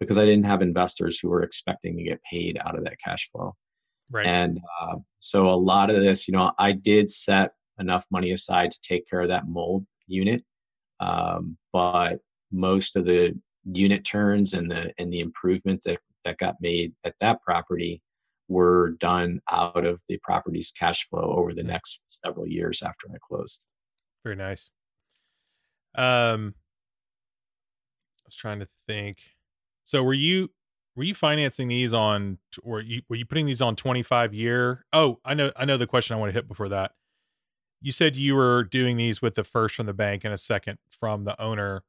[0.00, 3.30] because i didn't have investors who were expecting to get paid out of that cash
[3.30, 3.54] flow.
[4.12, 4.26] Right.
[4.26, 8.72] And uh, so a lot of this you know i did set enough money aside
[8.72, 10.42] to take care of that mold unit
[10.98, 12.18] um, but
[12.50, 17.14] most of the unit turns and the and the improvement that that got made at
[17.20, 18.02] that property
[18.50, 23.16] were done out of the property's cash flow over the next several years after I
[23.26, 23.62] closed.
[24.24, 24.70] Very nice.
[25.94, 26.54] Um,
[28.18, 29.18] I was trying to think.
[29.84, 30.50] So were you
[30.96, 34.84] were you financing these on or you were you putting these on 25 year?
[34.92, 36.92] Oh, I know I know the question I want to hit before that.
[37.80, 40.78] You said you were doing these with the first from the bank and a second
[40.90, 41.82] from the owner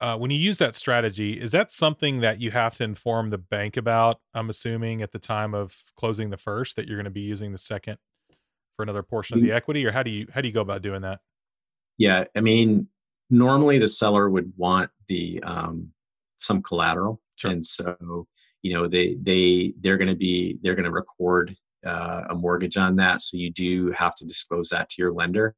[0.00, 3.38] uh, when you use that strategy, is that something that you have to inform the
[3.38, 4.20] bank about?
[4.34, 7.52] I'm assuming at the time of closing the first that you're going to be using
[7.52, 7.98] the second
[8.76, 10.82] for another portion of the equity, or how do you how do you go about
[10.82, 11.20] doing that?
[11.96, 12.88] Yeah, I mean,
[13.30, 15.92] normally the seller would want the um,
[16.36, 17.52] some collateral, sure.
[17.52, 18.26] and so
[18.60, 22.76] you know they they they're going to be they're going to record uh, a mortgage
[22.76, 25.54] on that, so you do have to disclose that to your lender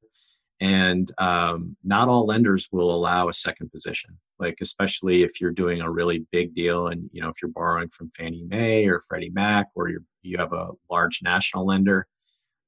[0.60, 5.80] and um, not all lenders will allow a second position like especially if you're doing
[5.80, 9.30] a really big deal and you know if you're borrowing from fannie mae or freddie
[9.30, 12.06] mac or you you have a large national lender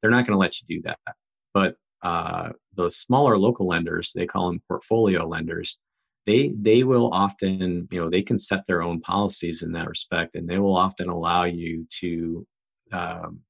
[0.01, 0.99] they're not going to let you do that.
[1.53, 5.79] But uh, those smaller local lenders they call them portfolio lenders
[6.25, 10.35] they they will often you know they can set their own policies in that respect
[10.35, 12.47] and they will often allow you to
[12.93, 13.41] um,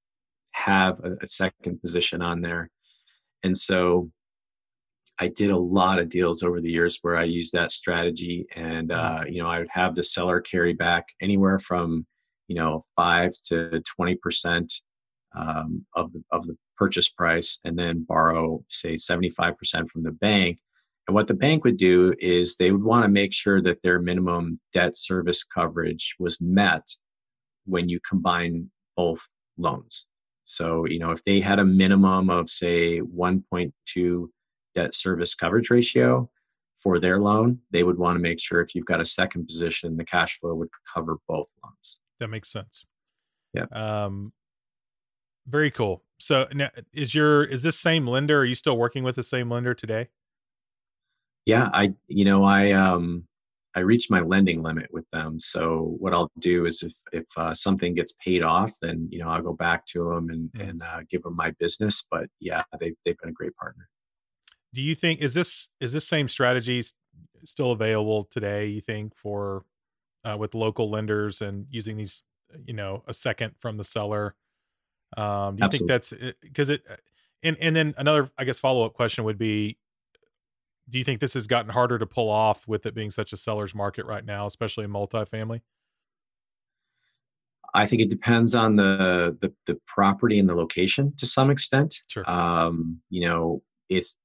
[0.53, 2.71] have a, a second position on there.
[3.45, 4.11] And so
[5.21, 8.89] I did a lot of deals over the years where I used that strategy, and
[8.89, 8.97] mm.
[8.97, 12.07] uh, you know I would have the seller carry back anywhere from
[12.49, 14.73] you know five to twenty percent
[15.37, 20.03] um, of the of the purchase price, and then borrow say seventy five percent from
[20.03, 20.59] the bank.
[21.07, 24.01] And what the bank would do is they would want to make sure that their
[24.01, 26.87] minimum debt service coverage was met
[27.67, 29.27] when you combine both
[29.59, 30.07] loans.
[30.45, 34.31] So you know if they had a minimum of say one point two
[34.75, 36.29] debt service coverage ratio
[36.83, 39.97] for their loan, they would want to make sure if you've got a second position,
[39.97, 42.01] the cash flow would cover both loans.
[42.19, 42.85] That makes sense.
[43.53, 43.67] Yeah.
[43.73, 44.33] Um,
[45.47, 46.03] very cool.
[46.19, 48.41] So now is your is this same lender?
[48.41, 50.09] Are you still working with the same lender today?
[51.47, 53.27] Yeah, I you know I um
[53.75, 55.41] I reached my lending limit with them.
[55.41, 59.29] So what I'll do is if if uh, something gets paid off, then you know
[59.29, 60.69] I'll go back to them and mm.
[60.69, 62.05] and uh, give them my business.
[62.11, 63.89] But yeah, they've they've been a great partner
[64.75, 66.83] do you think is this is this same strategy
[67.45, 69.65] still available today you think for
[70.25, 72.23] uh, with local lenders and using these
[72.67, 74.35] you know a second from the seller
[75.17, 75.79] um do you Absolutely.
[75.79, 77.01] think that's because it, it
[77.43, 79.77] and and then another i guess follow-up question would be
[80.89, 83.37] do you think this has gotten harder to pull off with it being such a
[83.37, 85.61] seller's market right now especially in multifamily
[87.73, 92.01] I think it depends on the, the, the property and the location to some extent.
[92.09, 92.29] Sure.
[92.29, 94.19] Um, you know, it's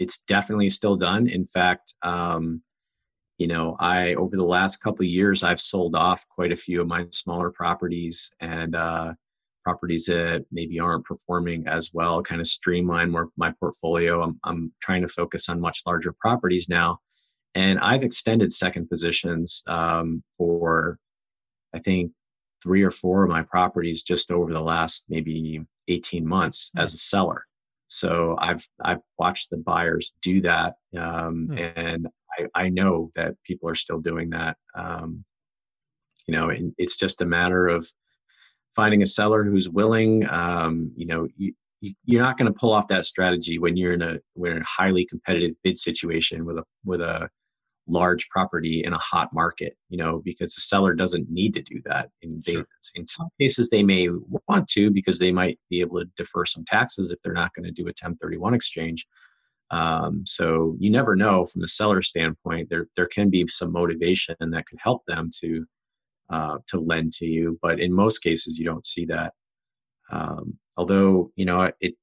[0.00, 1.28] it's definitely still done.
[1.28, 2.62] In fact, um,
[3.38, 6.80] you know, I over the last couple of years, I've sold off quite a few
[6.80, 9.12] of my smaller properties and uh,
[9.62, 12.22] properties that maybe aren't performing as well.
[12.22, 14.22] Kind of streamline more my portfolio.
[14.22, 16.98] I'm I'm trying to focus on much larger properties now,
[17.54, 20.98] and I've extended second positions um, for,
[21.74, 22.12] I think,
[22.62, 26.80] three or four of my properties just over the last maybe 18 months mm-hmm.
[26.80, 27.44] as a seller.
[27.90, 31.58] So I've I've watched the buyers do that, um, hmm.
[31.58, 32.06] and
[32.38, 34.56] I, I know that people are still doing that.
[34.76, 35.24] Um,
[36.28, 37.88] you know, and it's just a matter of
[38.76, 40.24] finding a seller who's willing.
[40.30, 41.52] Um, you know, you,
[42.04, 44.64] you're not going to pull off that strategy when you're in a when in a
[44.64, 47.28] highly competitive bid situation with a with a
[47.86, 51.80] large property in a hot market, you know, because the seller doesn't need to do
[51.84, 52.10] that.
[52.22, 52.66] And they, sure.
[52.94, 54.08] in some cases, they may
[54.48, 57.64] want to because they might be able to defer some taxes if they're not going
[57.64, 59.06] to do a 1031 exchange.
[59.70, 62.68] Um, so you never know from the seller standpoint.
[62.70, 65.64] There there can be some motivation that could help them to
[66.28, 69.32] uh, to lend to you, but in most cases you don't see that.
[70.10, 71.94] Um, although you know it,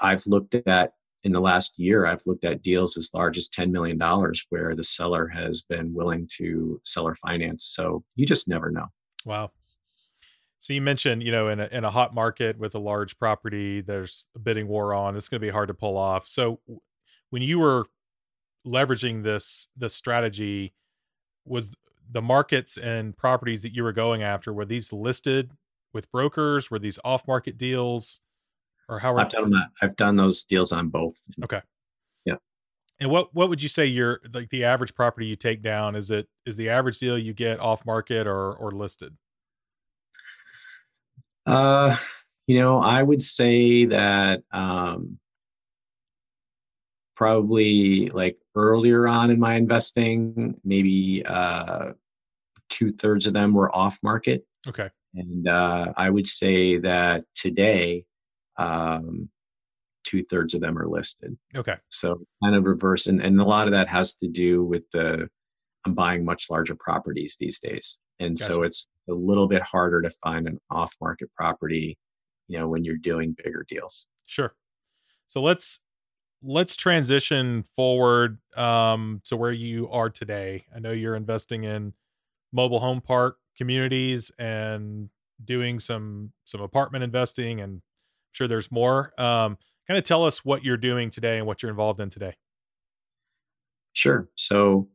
[0.00, 0.92] I've looked at
[1.24, 4.76] in the last year I've looked at deals as large as ten million dollars where
[4.76, 7.64] the seller has been willing to seller finance.
[7.64, 8.86] So you just never know.
[9.24, 9.50] Wow.
[10.58, 13.82] So you mentioned, you know, in a, in a hot market with a large property,
[13.82, 15.14] there's a bidding war on.
[15.14, 16.26] It's going to be hard to pull off.
[16.26, 16.60] So
[17.28, 17.84] when you were
[18.66, 20.72] leveraging this this strategy,
[21.44, 21.70] was
[22.10, 25.50] the markets and properties that you were going after were these listed
[25.92, 26.70] with brokers?
[26.70, 28.20] Were these off market deals,
[28.88, 29.14] or how?
[29.14, 29.68] Are I've done that.
[29.82, 31.14] I've done those deals on both.
[31.42, 31.60] Okay.
[32.24, 32.36] Yeah.
[33.00, 35.96] And what what would you say your like the average property you take down?
[35.96, 39.16] Is it is the average deal you get off market or or listed?
[41.46, 41.94] Uh,
[42.46, 45.18] you know, I would say that um,
[47.16, 51.92] probably like earlier on in my investing, maybe uh,
[52.68, 54.44] two thirds of them were off market.
[54.66, 54.90] Okay.
[55.14, 58.04] And uh, I would say that today,
[58.56, 59.28] um,
[60.04, 61.36] two thirds of them are listed.
[61.56, 61.76] Okay.
[61.88, 63.06] So kind of reverse.
[63.06, 65.28] And, and a lot of that has to do with the,
[65.84, 67.98] I'm buying much larger properties these days.
[68.20, 68.52] And Gotcha.
[68.52, 71.98] so it's a little bit harder to find an off market property,
[72.48, 74.06] you know, when you're doing bigger deals.
[74.24, 74.54] Sure.
[75.26, 75.80] So let's
[76.42, 80.64] let's transition forward um, to where you are today.
[80.74, 81.94] I know you're investing in
[82.52, 85.08] mobile home park communities and
[85.44, 87.82] doing some some apartment investing, and
[88.34, 89.12] sure there's more.
[89.18, 89.56] Um,
[89.86, 92.34] kind of tell us what you're doing today and what you're involved in today.
[93.92, 94.28] Sure.
[94.34, 94.88] So,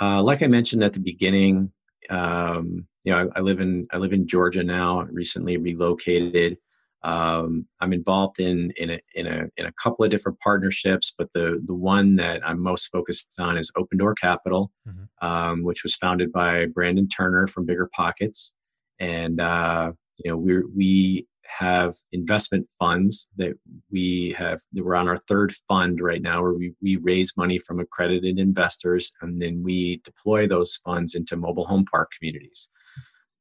[0.00, 1.72] uh, like I mentioned at the beginning,
[2.08, 5.02] um, you know, I, I, live in I live in Georgia now.
[5.10, 6.58] Recently relocated.
[7.02, 11.32] Um, I'm involved in in a, in a in a couple of different partnerships, but
[11.32, 15.26] the the one that I'm most focused on is Open Door Capital, mm-hmm.
[15.26, 18.54] um, which was founded by Brandon Turner from Bigger Pockets,
[18.98, 19.92] and uh,
[20.24, 23.54] you know we we have investment funds that
[23.90, 27.80] we have we're on our third fund right now where we, we raise money from
[27.80, 32.68] accredited investors and then we deploy those funds into mobile home park communities.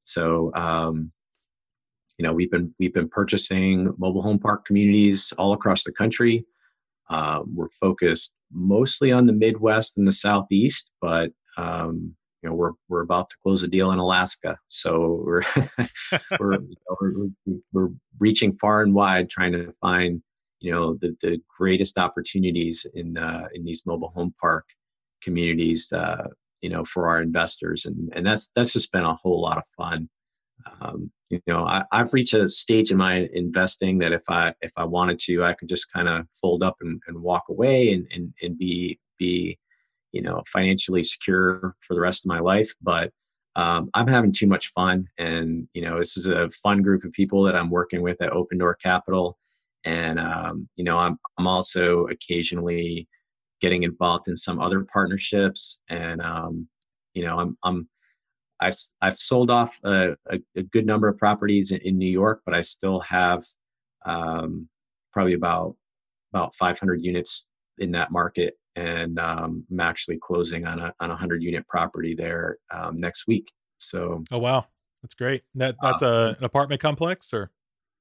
[0.04, 1.12] So um,
[2.18, 6.46] you know we've been we've been purchasing mobile home park communities all across the country.
[7.10, 12.74] Uh, we're focused mostly on the midwest and the southeast but um, you know we're
[12.90, 15.42] we're about to close a deal in Alaska, so we're
[16.40, 17.90] we're, you know, we're, we're
[18.20, 20.22] reaching far and wide trying to find
[20.60, 24.66] you know the the greatest opportunities in uh, in these mobile home park
[25.22, 26.28] communities uh,
[26.62, 29.64] you know for our investors and and that's that's just been a whole lot of
[29.78, 30.10] fun.
[30.82, 34.74] Um, you know I, I've reached a stage in my investing that if I if
[34.76, 38.06] I wanted to I could just kind of fold up and, and walk away and,
[38.14, 39.58] and and be be
[40.14, 43.12] you know financially secure for the rest of my life but
[43.56, 45.08] um, i'm having too much fun.
[45.18, 48.32] And you know this is a fun group of people that i'm working with at
[48.32, 49.38] open door capital.
[49.86, 53.08] And um, you know I'm, I'm also occasionally
[53.60, 55.80] getting involved in some other partnerships.
[55.90, 56.68] And um,
[57.14, 57.90] you know i'm, I'm
[58.62, 62.44] I've, I've sold off a, a, a good number of properties in, in, New York,
[62.46, 63.44] but I still have
[64.06, 64.70] um,
[65.12, 65.76] probably about
[66.34, 67.50] about 500 units
[67.80, 72.16] in that market and um, I'm actually closing on a on a hundred unit property
[72.16, 73.52] there um, next week.
[73.80, 74.66] So oh wow,
[75.02, 75.44] that's great.
[75.56, 77.52] That that's uh, a, an apartment complex or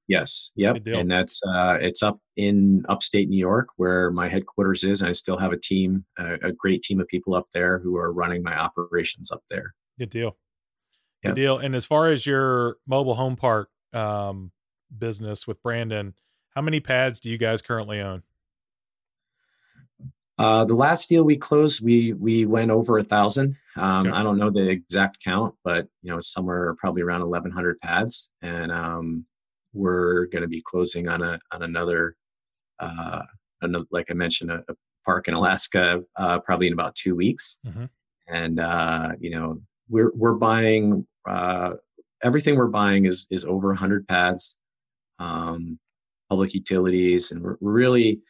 [0.08, 5.00] yes, yep, and that's uh, it's up in upstate New York where my headquarters is,
[5.00, 7.96] and I still have a team, a, a great team of people up there who
[7.96, 9.74] are running my operations up there.
[9.98, 10.36] Good deal.
[11.22, 11.58] Good deal.
[11.58, 14.50] And as far as your mobile home park um,
[14.96, 16.14] business with Brandon,
[16.54, 18.24] how many pads do you guys currently own?
[20.42, 23.56] Uh, the last deal we closed, we we went over a thousand.
[23.76, 24.16] Um, okay.
[24.16, 28.28] I don't know the exact count, but you know, somewhere probably around eleven hundred pads,
[28.42, 29.24] and um,
[29.72, 32.16] we're going to be closing on a on another,
[32.80, 33.22] uh,
[33.60, 34.74] another like I mentioned, a, a
[35.04, 37.58] park in Alaska, uh, probably in about two weeks.
[37.64, 37.84] Mm-hmm.
[38.26, 41.74] And uh, you know, we're we're buying uh,
[42.24, 44.56] everything we're buying is is over hundred pads,
[45.20, 45.78] um,
[46.28, 48.20] public utilities, and we're really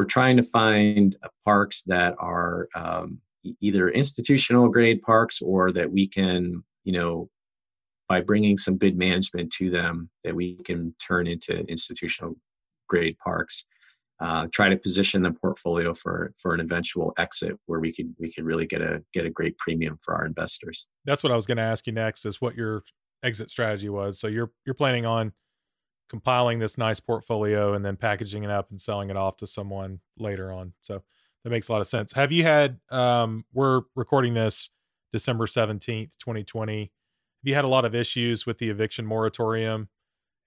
[0.00, 3.18] we're trying to find uh, parks that are um,
[3.60, 7.28] either institutional grade parks or that we can, you know,
[8.08, 12.34] by bringing some good management to them, that we can turn into institutional
[12.88, 13.66] grade parks.
[14.20, 18.32] Uh, try to position the portfolio for for an eventual exit where we could we
[18.32, 20.86] could really get a get a great premium for our investors.
[21.04, 22.84] That's what I was going to ask you next is what your
[23.22, 24.18] exit strategy was.
[24.18, 25.32] So you're you're planning on
[26.10, 30.00] compiling this nice portfolio and then packaging it up and selling it off to someone
[30.18, 30.72] later on.
[30.80, 31.02] So
[31.44, 32.12] that makes a lot of sense.
[32.12, 32.78] Have you had?
[32.90, 34.70] Um, we're recording this
[35.12, 36.80] December seventeenth, twenty twenty.
[36.82, 39.88] Have you had a lot of issues with the eviction moratorium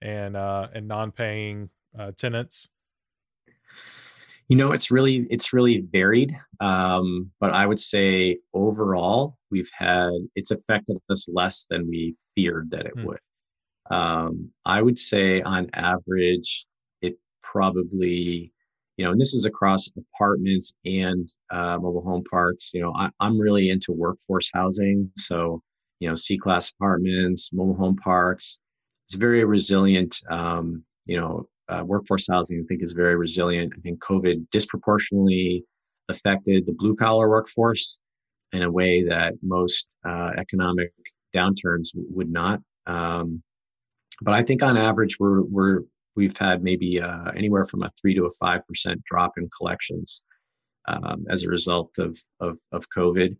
[0.00, 2.68] and uh, and non-paying uh, tenants?
[4.48, 10.10] You know, it's really it's really varied, um, but I would say overall we've had
[10.36, 13.06] it's affected us less than we feared that it hmm.
[13.06, 13.20] would.
[13.90, 16.66] Um, I would say on average,
[17.02, 18.52] it probably
[18.96, 22.70] you know, and this is across apartments and uh, mobile home parks.
[22.72, 25.62] You know, I, I'm really into workforce housing, so
[26.00, 28.58] you know, C-class apartments, mobile home parks.
[29.06, 30.16] It's very resilient.
[30.30, 33.72] Um, you know, uh, workforce housing, I think, is very resilient.
[33.76, 35.64] I think COVID disproportionately
[36.08, 37.98] affected the blue collar workforce
[38.52, 40.92] in a way that most uh, economic
[41.34, 42.60] downturns would not.
[42.86, 43.42] Um,
[44.22, 45.80] but I think on average, we're we're
[46.16, 50.22] we've had maybe uh, anywhere from a three to a five percent drop in collections
[50.86, 53.36] um, as a result of, of of COVID.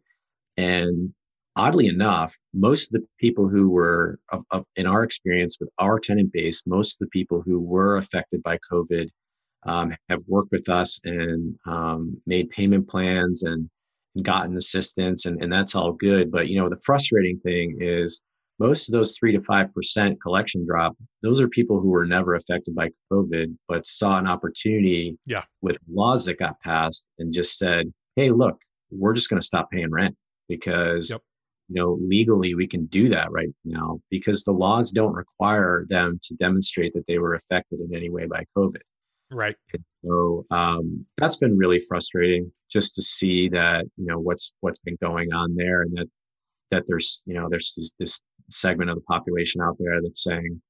[0.57, 1.13] And
[1.57, 5.99] oddly enough, most of the people who were, of, of, in our experience with our
[5.99, 9.09] tenant base, most of the people who were affected by COVID
[9.67, 13.69] um, have worked with us and um, made payment plans and
[14.23, 16.31] gotten assistance, and, and that's all good.
[16.31, 18.23] But you know, the frustrating thing is
[18.59, 22.35] most of those three to five percent collection drop, those are people who were never
[22.35, 25.45] affected by COVID, but saw an opportunity yeah.
[25.63, 28.57] with laws that got passed and just said, Hey, look,
[28.91, 30.17] we're just going to stop paying rent
[30.49, 31.21] because yep.
[31.69, 36.19] you know legally we can do that right now because the laws don't require them
[36.23, 38.83] to demonstrate that they were affected in any way by covid.
[39.33, 39.57] Right.
[39.73, 44.79] And so um, that's been really frustrating just to see that you know what's what's
[44.85, 46.09] been going on there and that
[46.71, 48.21] that there's you know there's this, this
[48.51, 50.61] segment of the population out there that's saying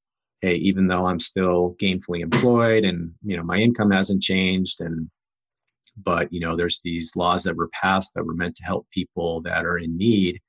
[0.41, 5.09] hey even though i'm still gainfully employed and you know my income hasn't changed and
[5.97, 9.41] but you know there's these laws that were passed that were meant to help people
[9.41, 10.41] that are in need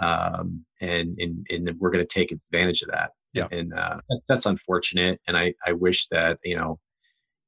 [0.00, 3.12] um, and and and we're going to take advantage of that.
[3.32, 3.98] Yeah, and uh,
[4.28, 5.20] that's unfortunate.
[5.26, 6.78] And I I wish that you know,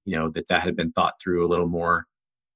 [0.04, 2.06] you know that that had been thought through a little more.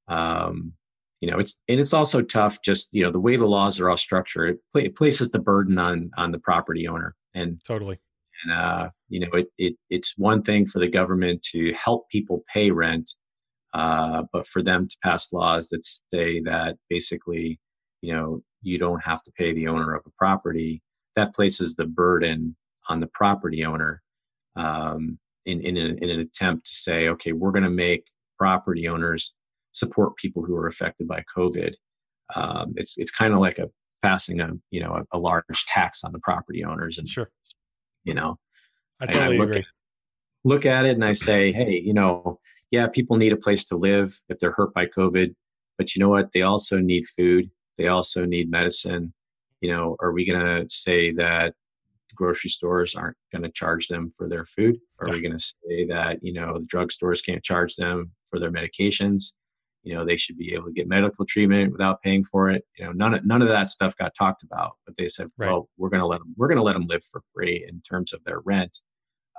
[0.09, 0.73] Um,
[1.21, 2.63] you know, it's and it's also tough.
[2.63, 5.79] Just you know, the way the laws are all structured, it, it places the burden
[5.79, 7.15] on on the property owner.
[7.35, 8.01] And totally.
[8.43, 12.43] And uh, you know, it, it it's one thing for the government to help people
[12.53, 13.11] pay rent,
[13.75, 17.61] uh, but for them to pass laws that say that basically,
[18.01, 20.83] you know, you don't have to pay the owner of a property.
[21.17, 22.57] That places the burden
[22.89, 24.01] on the property owner
[24.57, 28.07] um, in, in, a, in an attempt to say, okay, we're going to make
[28.39, 29.35] property owners
[29.73, 31.75] support people who are affected by COVID.
[32.35, 33.71] Um, it's it's kind of like a
[34.03, 37.31] passing a you know a, a, large tax on the property owners, and sure,
[38.05, 38.39] you know,
[39.01, 39.61] I totally I look agree.
[39.61, 39.67] At,
[40.45, 42.39] look at it and I say, hey, you know,
[42.71, 45.35] yeah, people need a place to live if they're hurt by COVID,
[45.79, 46.33] but you know what?
[46.33, 47.51] They also need food.
[47.77, 49.13] They also need medicine.
[49.61, 51.55] You know, are we going to say that
[52.15, 54.79] grocery stores aren't going to charge them for their food?
[54.99, 58.53] Are we going to say that you know the drugstores can't charge them for their
[58.53, 59.33] medications?
[59.83, 62.65] You know, they should be able to get medical treatment without paying for it.
[62.79, 64.73] You know, none of none of that stuff got talked about.
[64.87, 65.49] But they said, right.
[65.49, 67.81] well, we're going to let them we're going to let them live for free in
[67.83, 68.79] terms of their rent,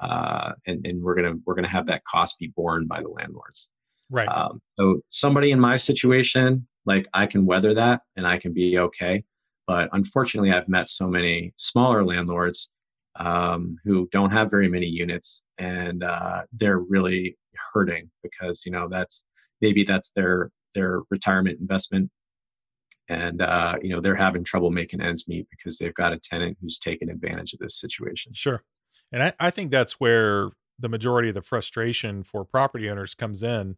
[0.02, 3.70] uh, and and we're gonna we're gonna have that cost be borne by the landlords.
[4.10, 4.28] Right.
[4.28, 8.78] Um, so somebody in my situation, like I can weather that and I can be
[8.78, 9.24] okay.
[9.68, 12.70] But unfortunately, I've met so many smaller landlords
[13.16, 17.38] um, who don't have very many units, and uh, they're really
[17.74, 19.26] hurting because you know that's
[19.62, 22.10] maybe that's their their retirement investment,
[23.10, 26.58] and uh, you know they're having trouble making ends meet because they've got a tenant
[26.62, 28.34] who's taking advantage of this situation.
[28.34, 28.64] Sure,
[29.12, 30.50] and I, I think that's where
[30.80, 33.78] the majority of the frustration for property owners comes in.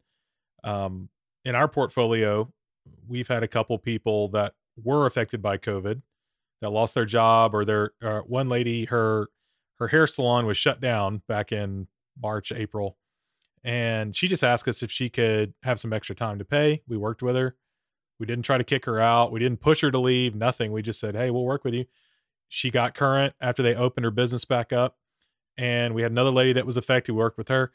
[0.63, 1.09] Um,
[1.43, 2.51] in our portfolio,
[3.07, 6.01] we've had a couple people that were affected by COVID
[6.61, 9.27] that lost their job or their uh, one lady her
[9.79, 11.87] her hair salon was shut down back in
[12.21, 12.97] March April
[13.63, 16.81] and she just asked us if she could have some extra time to pay.
[16.87, 17.55] We worked with her.
[18.19, 19.31] We didn't try to kick her out.
[19.31, 20.71] We didn't push her to leave, nothing.
[20.71, 21.85] We just said, "Hey, we'll work with you."
[22.49, 24.97] She got current after they opened her business back up
[25.57, 27.13] and we had another lady that was affected.
[27.13, 27.73] Worked with her.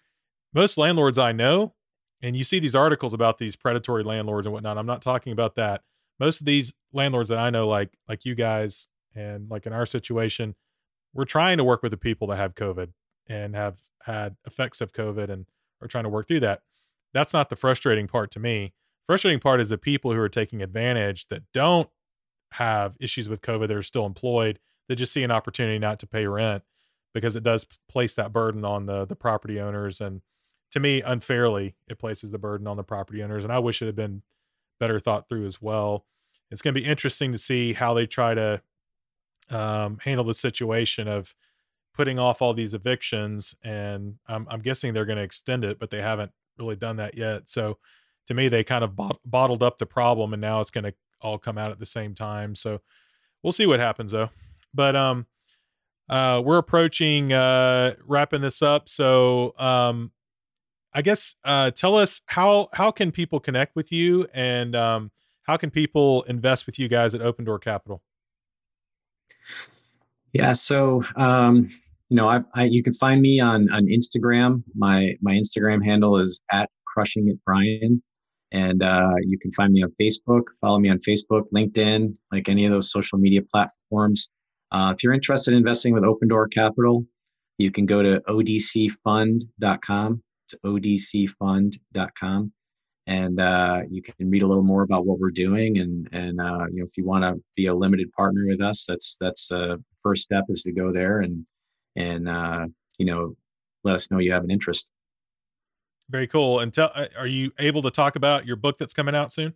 [0.54, 1.74] Most landlords I know
[2.22, 4.78] and you see these articles about these predatory landlords and whatnot.
[4.78, 5.82] I'm not talking about that.
[6.18, 9.86] Most of these landlords that I know, like like you guys, and like in our
[9.86, 10.54] situation,
[11.14, 12.92] we're trying to work with the people that have COVID
[13.28, 15.46] and have had effects of COVID and
[15.80, 16.62] are trying to work through that.
[17.12, 18.74] That's not the frustrating part to me.
[19.06, 21.88] Frustrating part is the people who are taking advantage that don't
[22.52, 24.58] have issues with COVID that are still employed.
[24.88, 26.62] They just see an opportunity not to pay rent
[27.14, 30.20] because it does place that burden on the the property owners and
[30.70, 33.86] to me unfairly it places the burden on the property owners and i wish it
[33.86, 34.22] had been
[34.78, 36.04] better thought through as well.
[36.50, 38.62] It's going to be interesting to see how they try to
[39.50, 41.34] um, handle the situation of
[41.98, 43.56] putting off all these evictions.
[43.64, 47.16] And I'm, I'm guessing they're going to extend it, but they haven't really done that
[47.16, 47.48] yet.
[47.48, 47.76] So
[48.28, 50.94] to me, they kind of bot- bottled up the problem, and now it's going to
[51.20, 52.54] all come out at the same time.
[52.54, 52.80] So
[53.42, 54.30] we'll see what happens though.
[54.72, 55.26] But um,
[56.08, 58.88] uh, we're approaching uh, wrapping this up.
[58.88, 60.12] So um,
[60.92, 65.10] I guess uh, tell us how how can people connect with you and um,
[65.42, 68.02] how can people invest with you guys at Open Door Capital?
[70.32, 71.70] Yeah, so um,
[72.08, 74.62] you know, I've, I you can find me on on Instagram.
[74.74, 78.02] My my Instagram handle is at Crushing It Brian,
[78.52, 80.42] and uh, you can find me on Facebook.
[80.60, 84.30] Follow me on Facebook, LinkedIn, like any of those social media platforms.
[84.72, 87.04] Uh, if you're interested in investing with Open Door Capital,
[87.58, 90.22] you can go to odcfund.com.
[90.44, 92.52] It's odcfund.com.
[93.06, 95.78] And uh, you can read a little more about what we're doing.
[95.78, 98.84] And, and uh, you know, if you want to be a limited partner with us,
[98.86, 101.46] that's that's uh, first step is to go there and
[101.98, 102.66] and uh,
[102.98, 103.36] you know
[103.84, 104.90] let us know you have an interest.
[106.08, 106.60] Very cool.
[106.60, 109.54] And tell, uh, are you able to talk about your book that's coming out soon?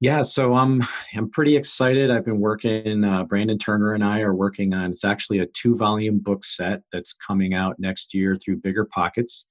[0.00, 0.82] Yeah, so I'm
[1.16, 2.10] I'm pretty excited.
[2.10, 3.04] I've been working.
[3.04, 4.90] Uh, Brandon Turner and I are working on.
[4.90, 9.46] It's actually a two volume book set that's coming out next year through Bigger Pockets.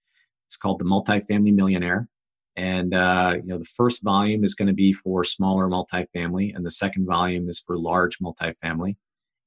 [0.48, 2.10] It's called The Multifamily Millionaire,
[2.58, 6.66] and uh, you know the first volume is going to be for smaller multifamily, and
[6.66, 8.98] the second volume is for large multifamily.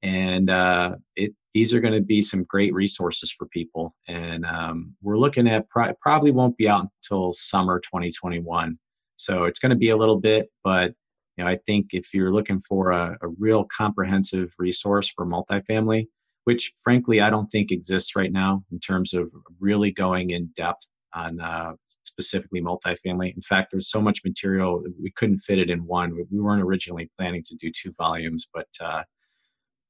[0.05, 3.95] And uh, it these are going to be some great resources for people.
[4.07, 8.77] And um, we're looking at pro- probably won't be out until summer 2021
[9.15, 10.93] so it's going to be a little bit, but
[11.37, 16.07] you know, I think if you're looking for a, a real comprehensive resource for multifamily,
[16.45, 19.29] which frankly I don't think exists right now in terms of
[19.59, 23.33] really going in depth on uh, specifically multifamily.
[23.33, 26.15] In fact, there's so much material we couldn't fit it in one.
[26.29, 29.03] We weren't originally planning to do two volumes, but uh,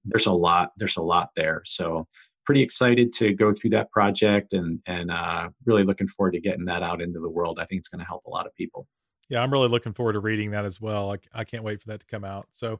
[0.06, 0.72] there's a lot.
[0.78, 1.62] There's a lot there.
[1.66, 2.08] So
[2.46, 6.66] pretty excited to go through that project and and uh, really looking forward to getting
[6.66, 7.60] that out into the world.
[7.60, 8.88] I think it's going to help a lot of people.
[9.30, 11.12] Yeah, I'm really looking forward to reading that as well.
[11.12, 12.48] I, I can't wait for that to come out.
[12.52, 12.80] So,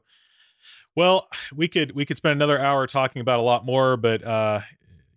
[0.94, 4.60] well, we could we could spend another hour talking about a lot more, but uh,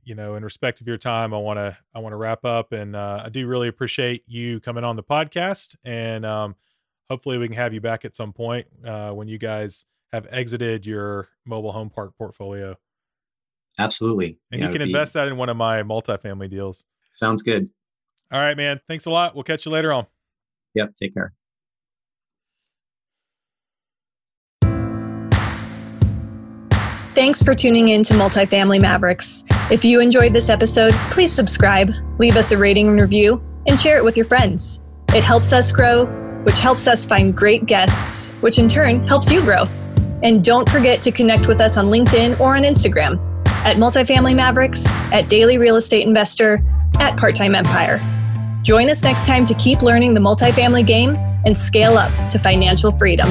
[0.03, 2.71] you know, in respect of your time, I want to I want to wrap up,
[2.71, 6.55] and uh, I do really appreciate you coming on the podcast, and um,
[7.09, 10.85] hopefully we can have you back at some point uh, when you guys have exited
[10.85, 12.75] your mobile home park portfolio.
[13.77, 15.19] Absolutely, and yeah, you can invest be...
[15.19, 16.85] that in one of my multifamily deals.
[17.11, 17.69] Sounds good.
[18.31, 18.79] All right, man.
[18.87, 19.33] Thanks a lot.
[19.33, 20.05] We'll catch you later on.
[20.75, 20.95] Yep.
[20.97, 21.33] Take care.
[27.15, 29.43] Thanks for tuning in to Multifamily Mavericks.
[29.71, 33.97] If you enjoyed this episode, please subscribe, leave us a rating and review, and share
[33.97, 34.81] it with your friends.
[35.09, 36.05] It helps us grow,
[36.43, 39.67] which helps us find great guests, which in turn helps you grow.
[40.23, 43.19] And don't forget to connect with us on LinkedIn or on Instagram
[43.65, 46.63] at Multifamily Mavericks, at Daily Real Estate Investor,
[46.99, 47.99] at Part Time Empire.
[48.61, 51.15] Join us next time to keep learning the multifamily game
[51.45, 53.27] and scale up to financial freedom.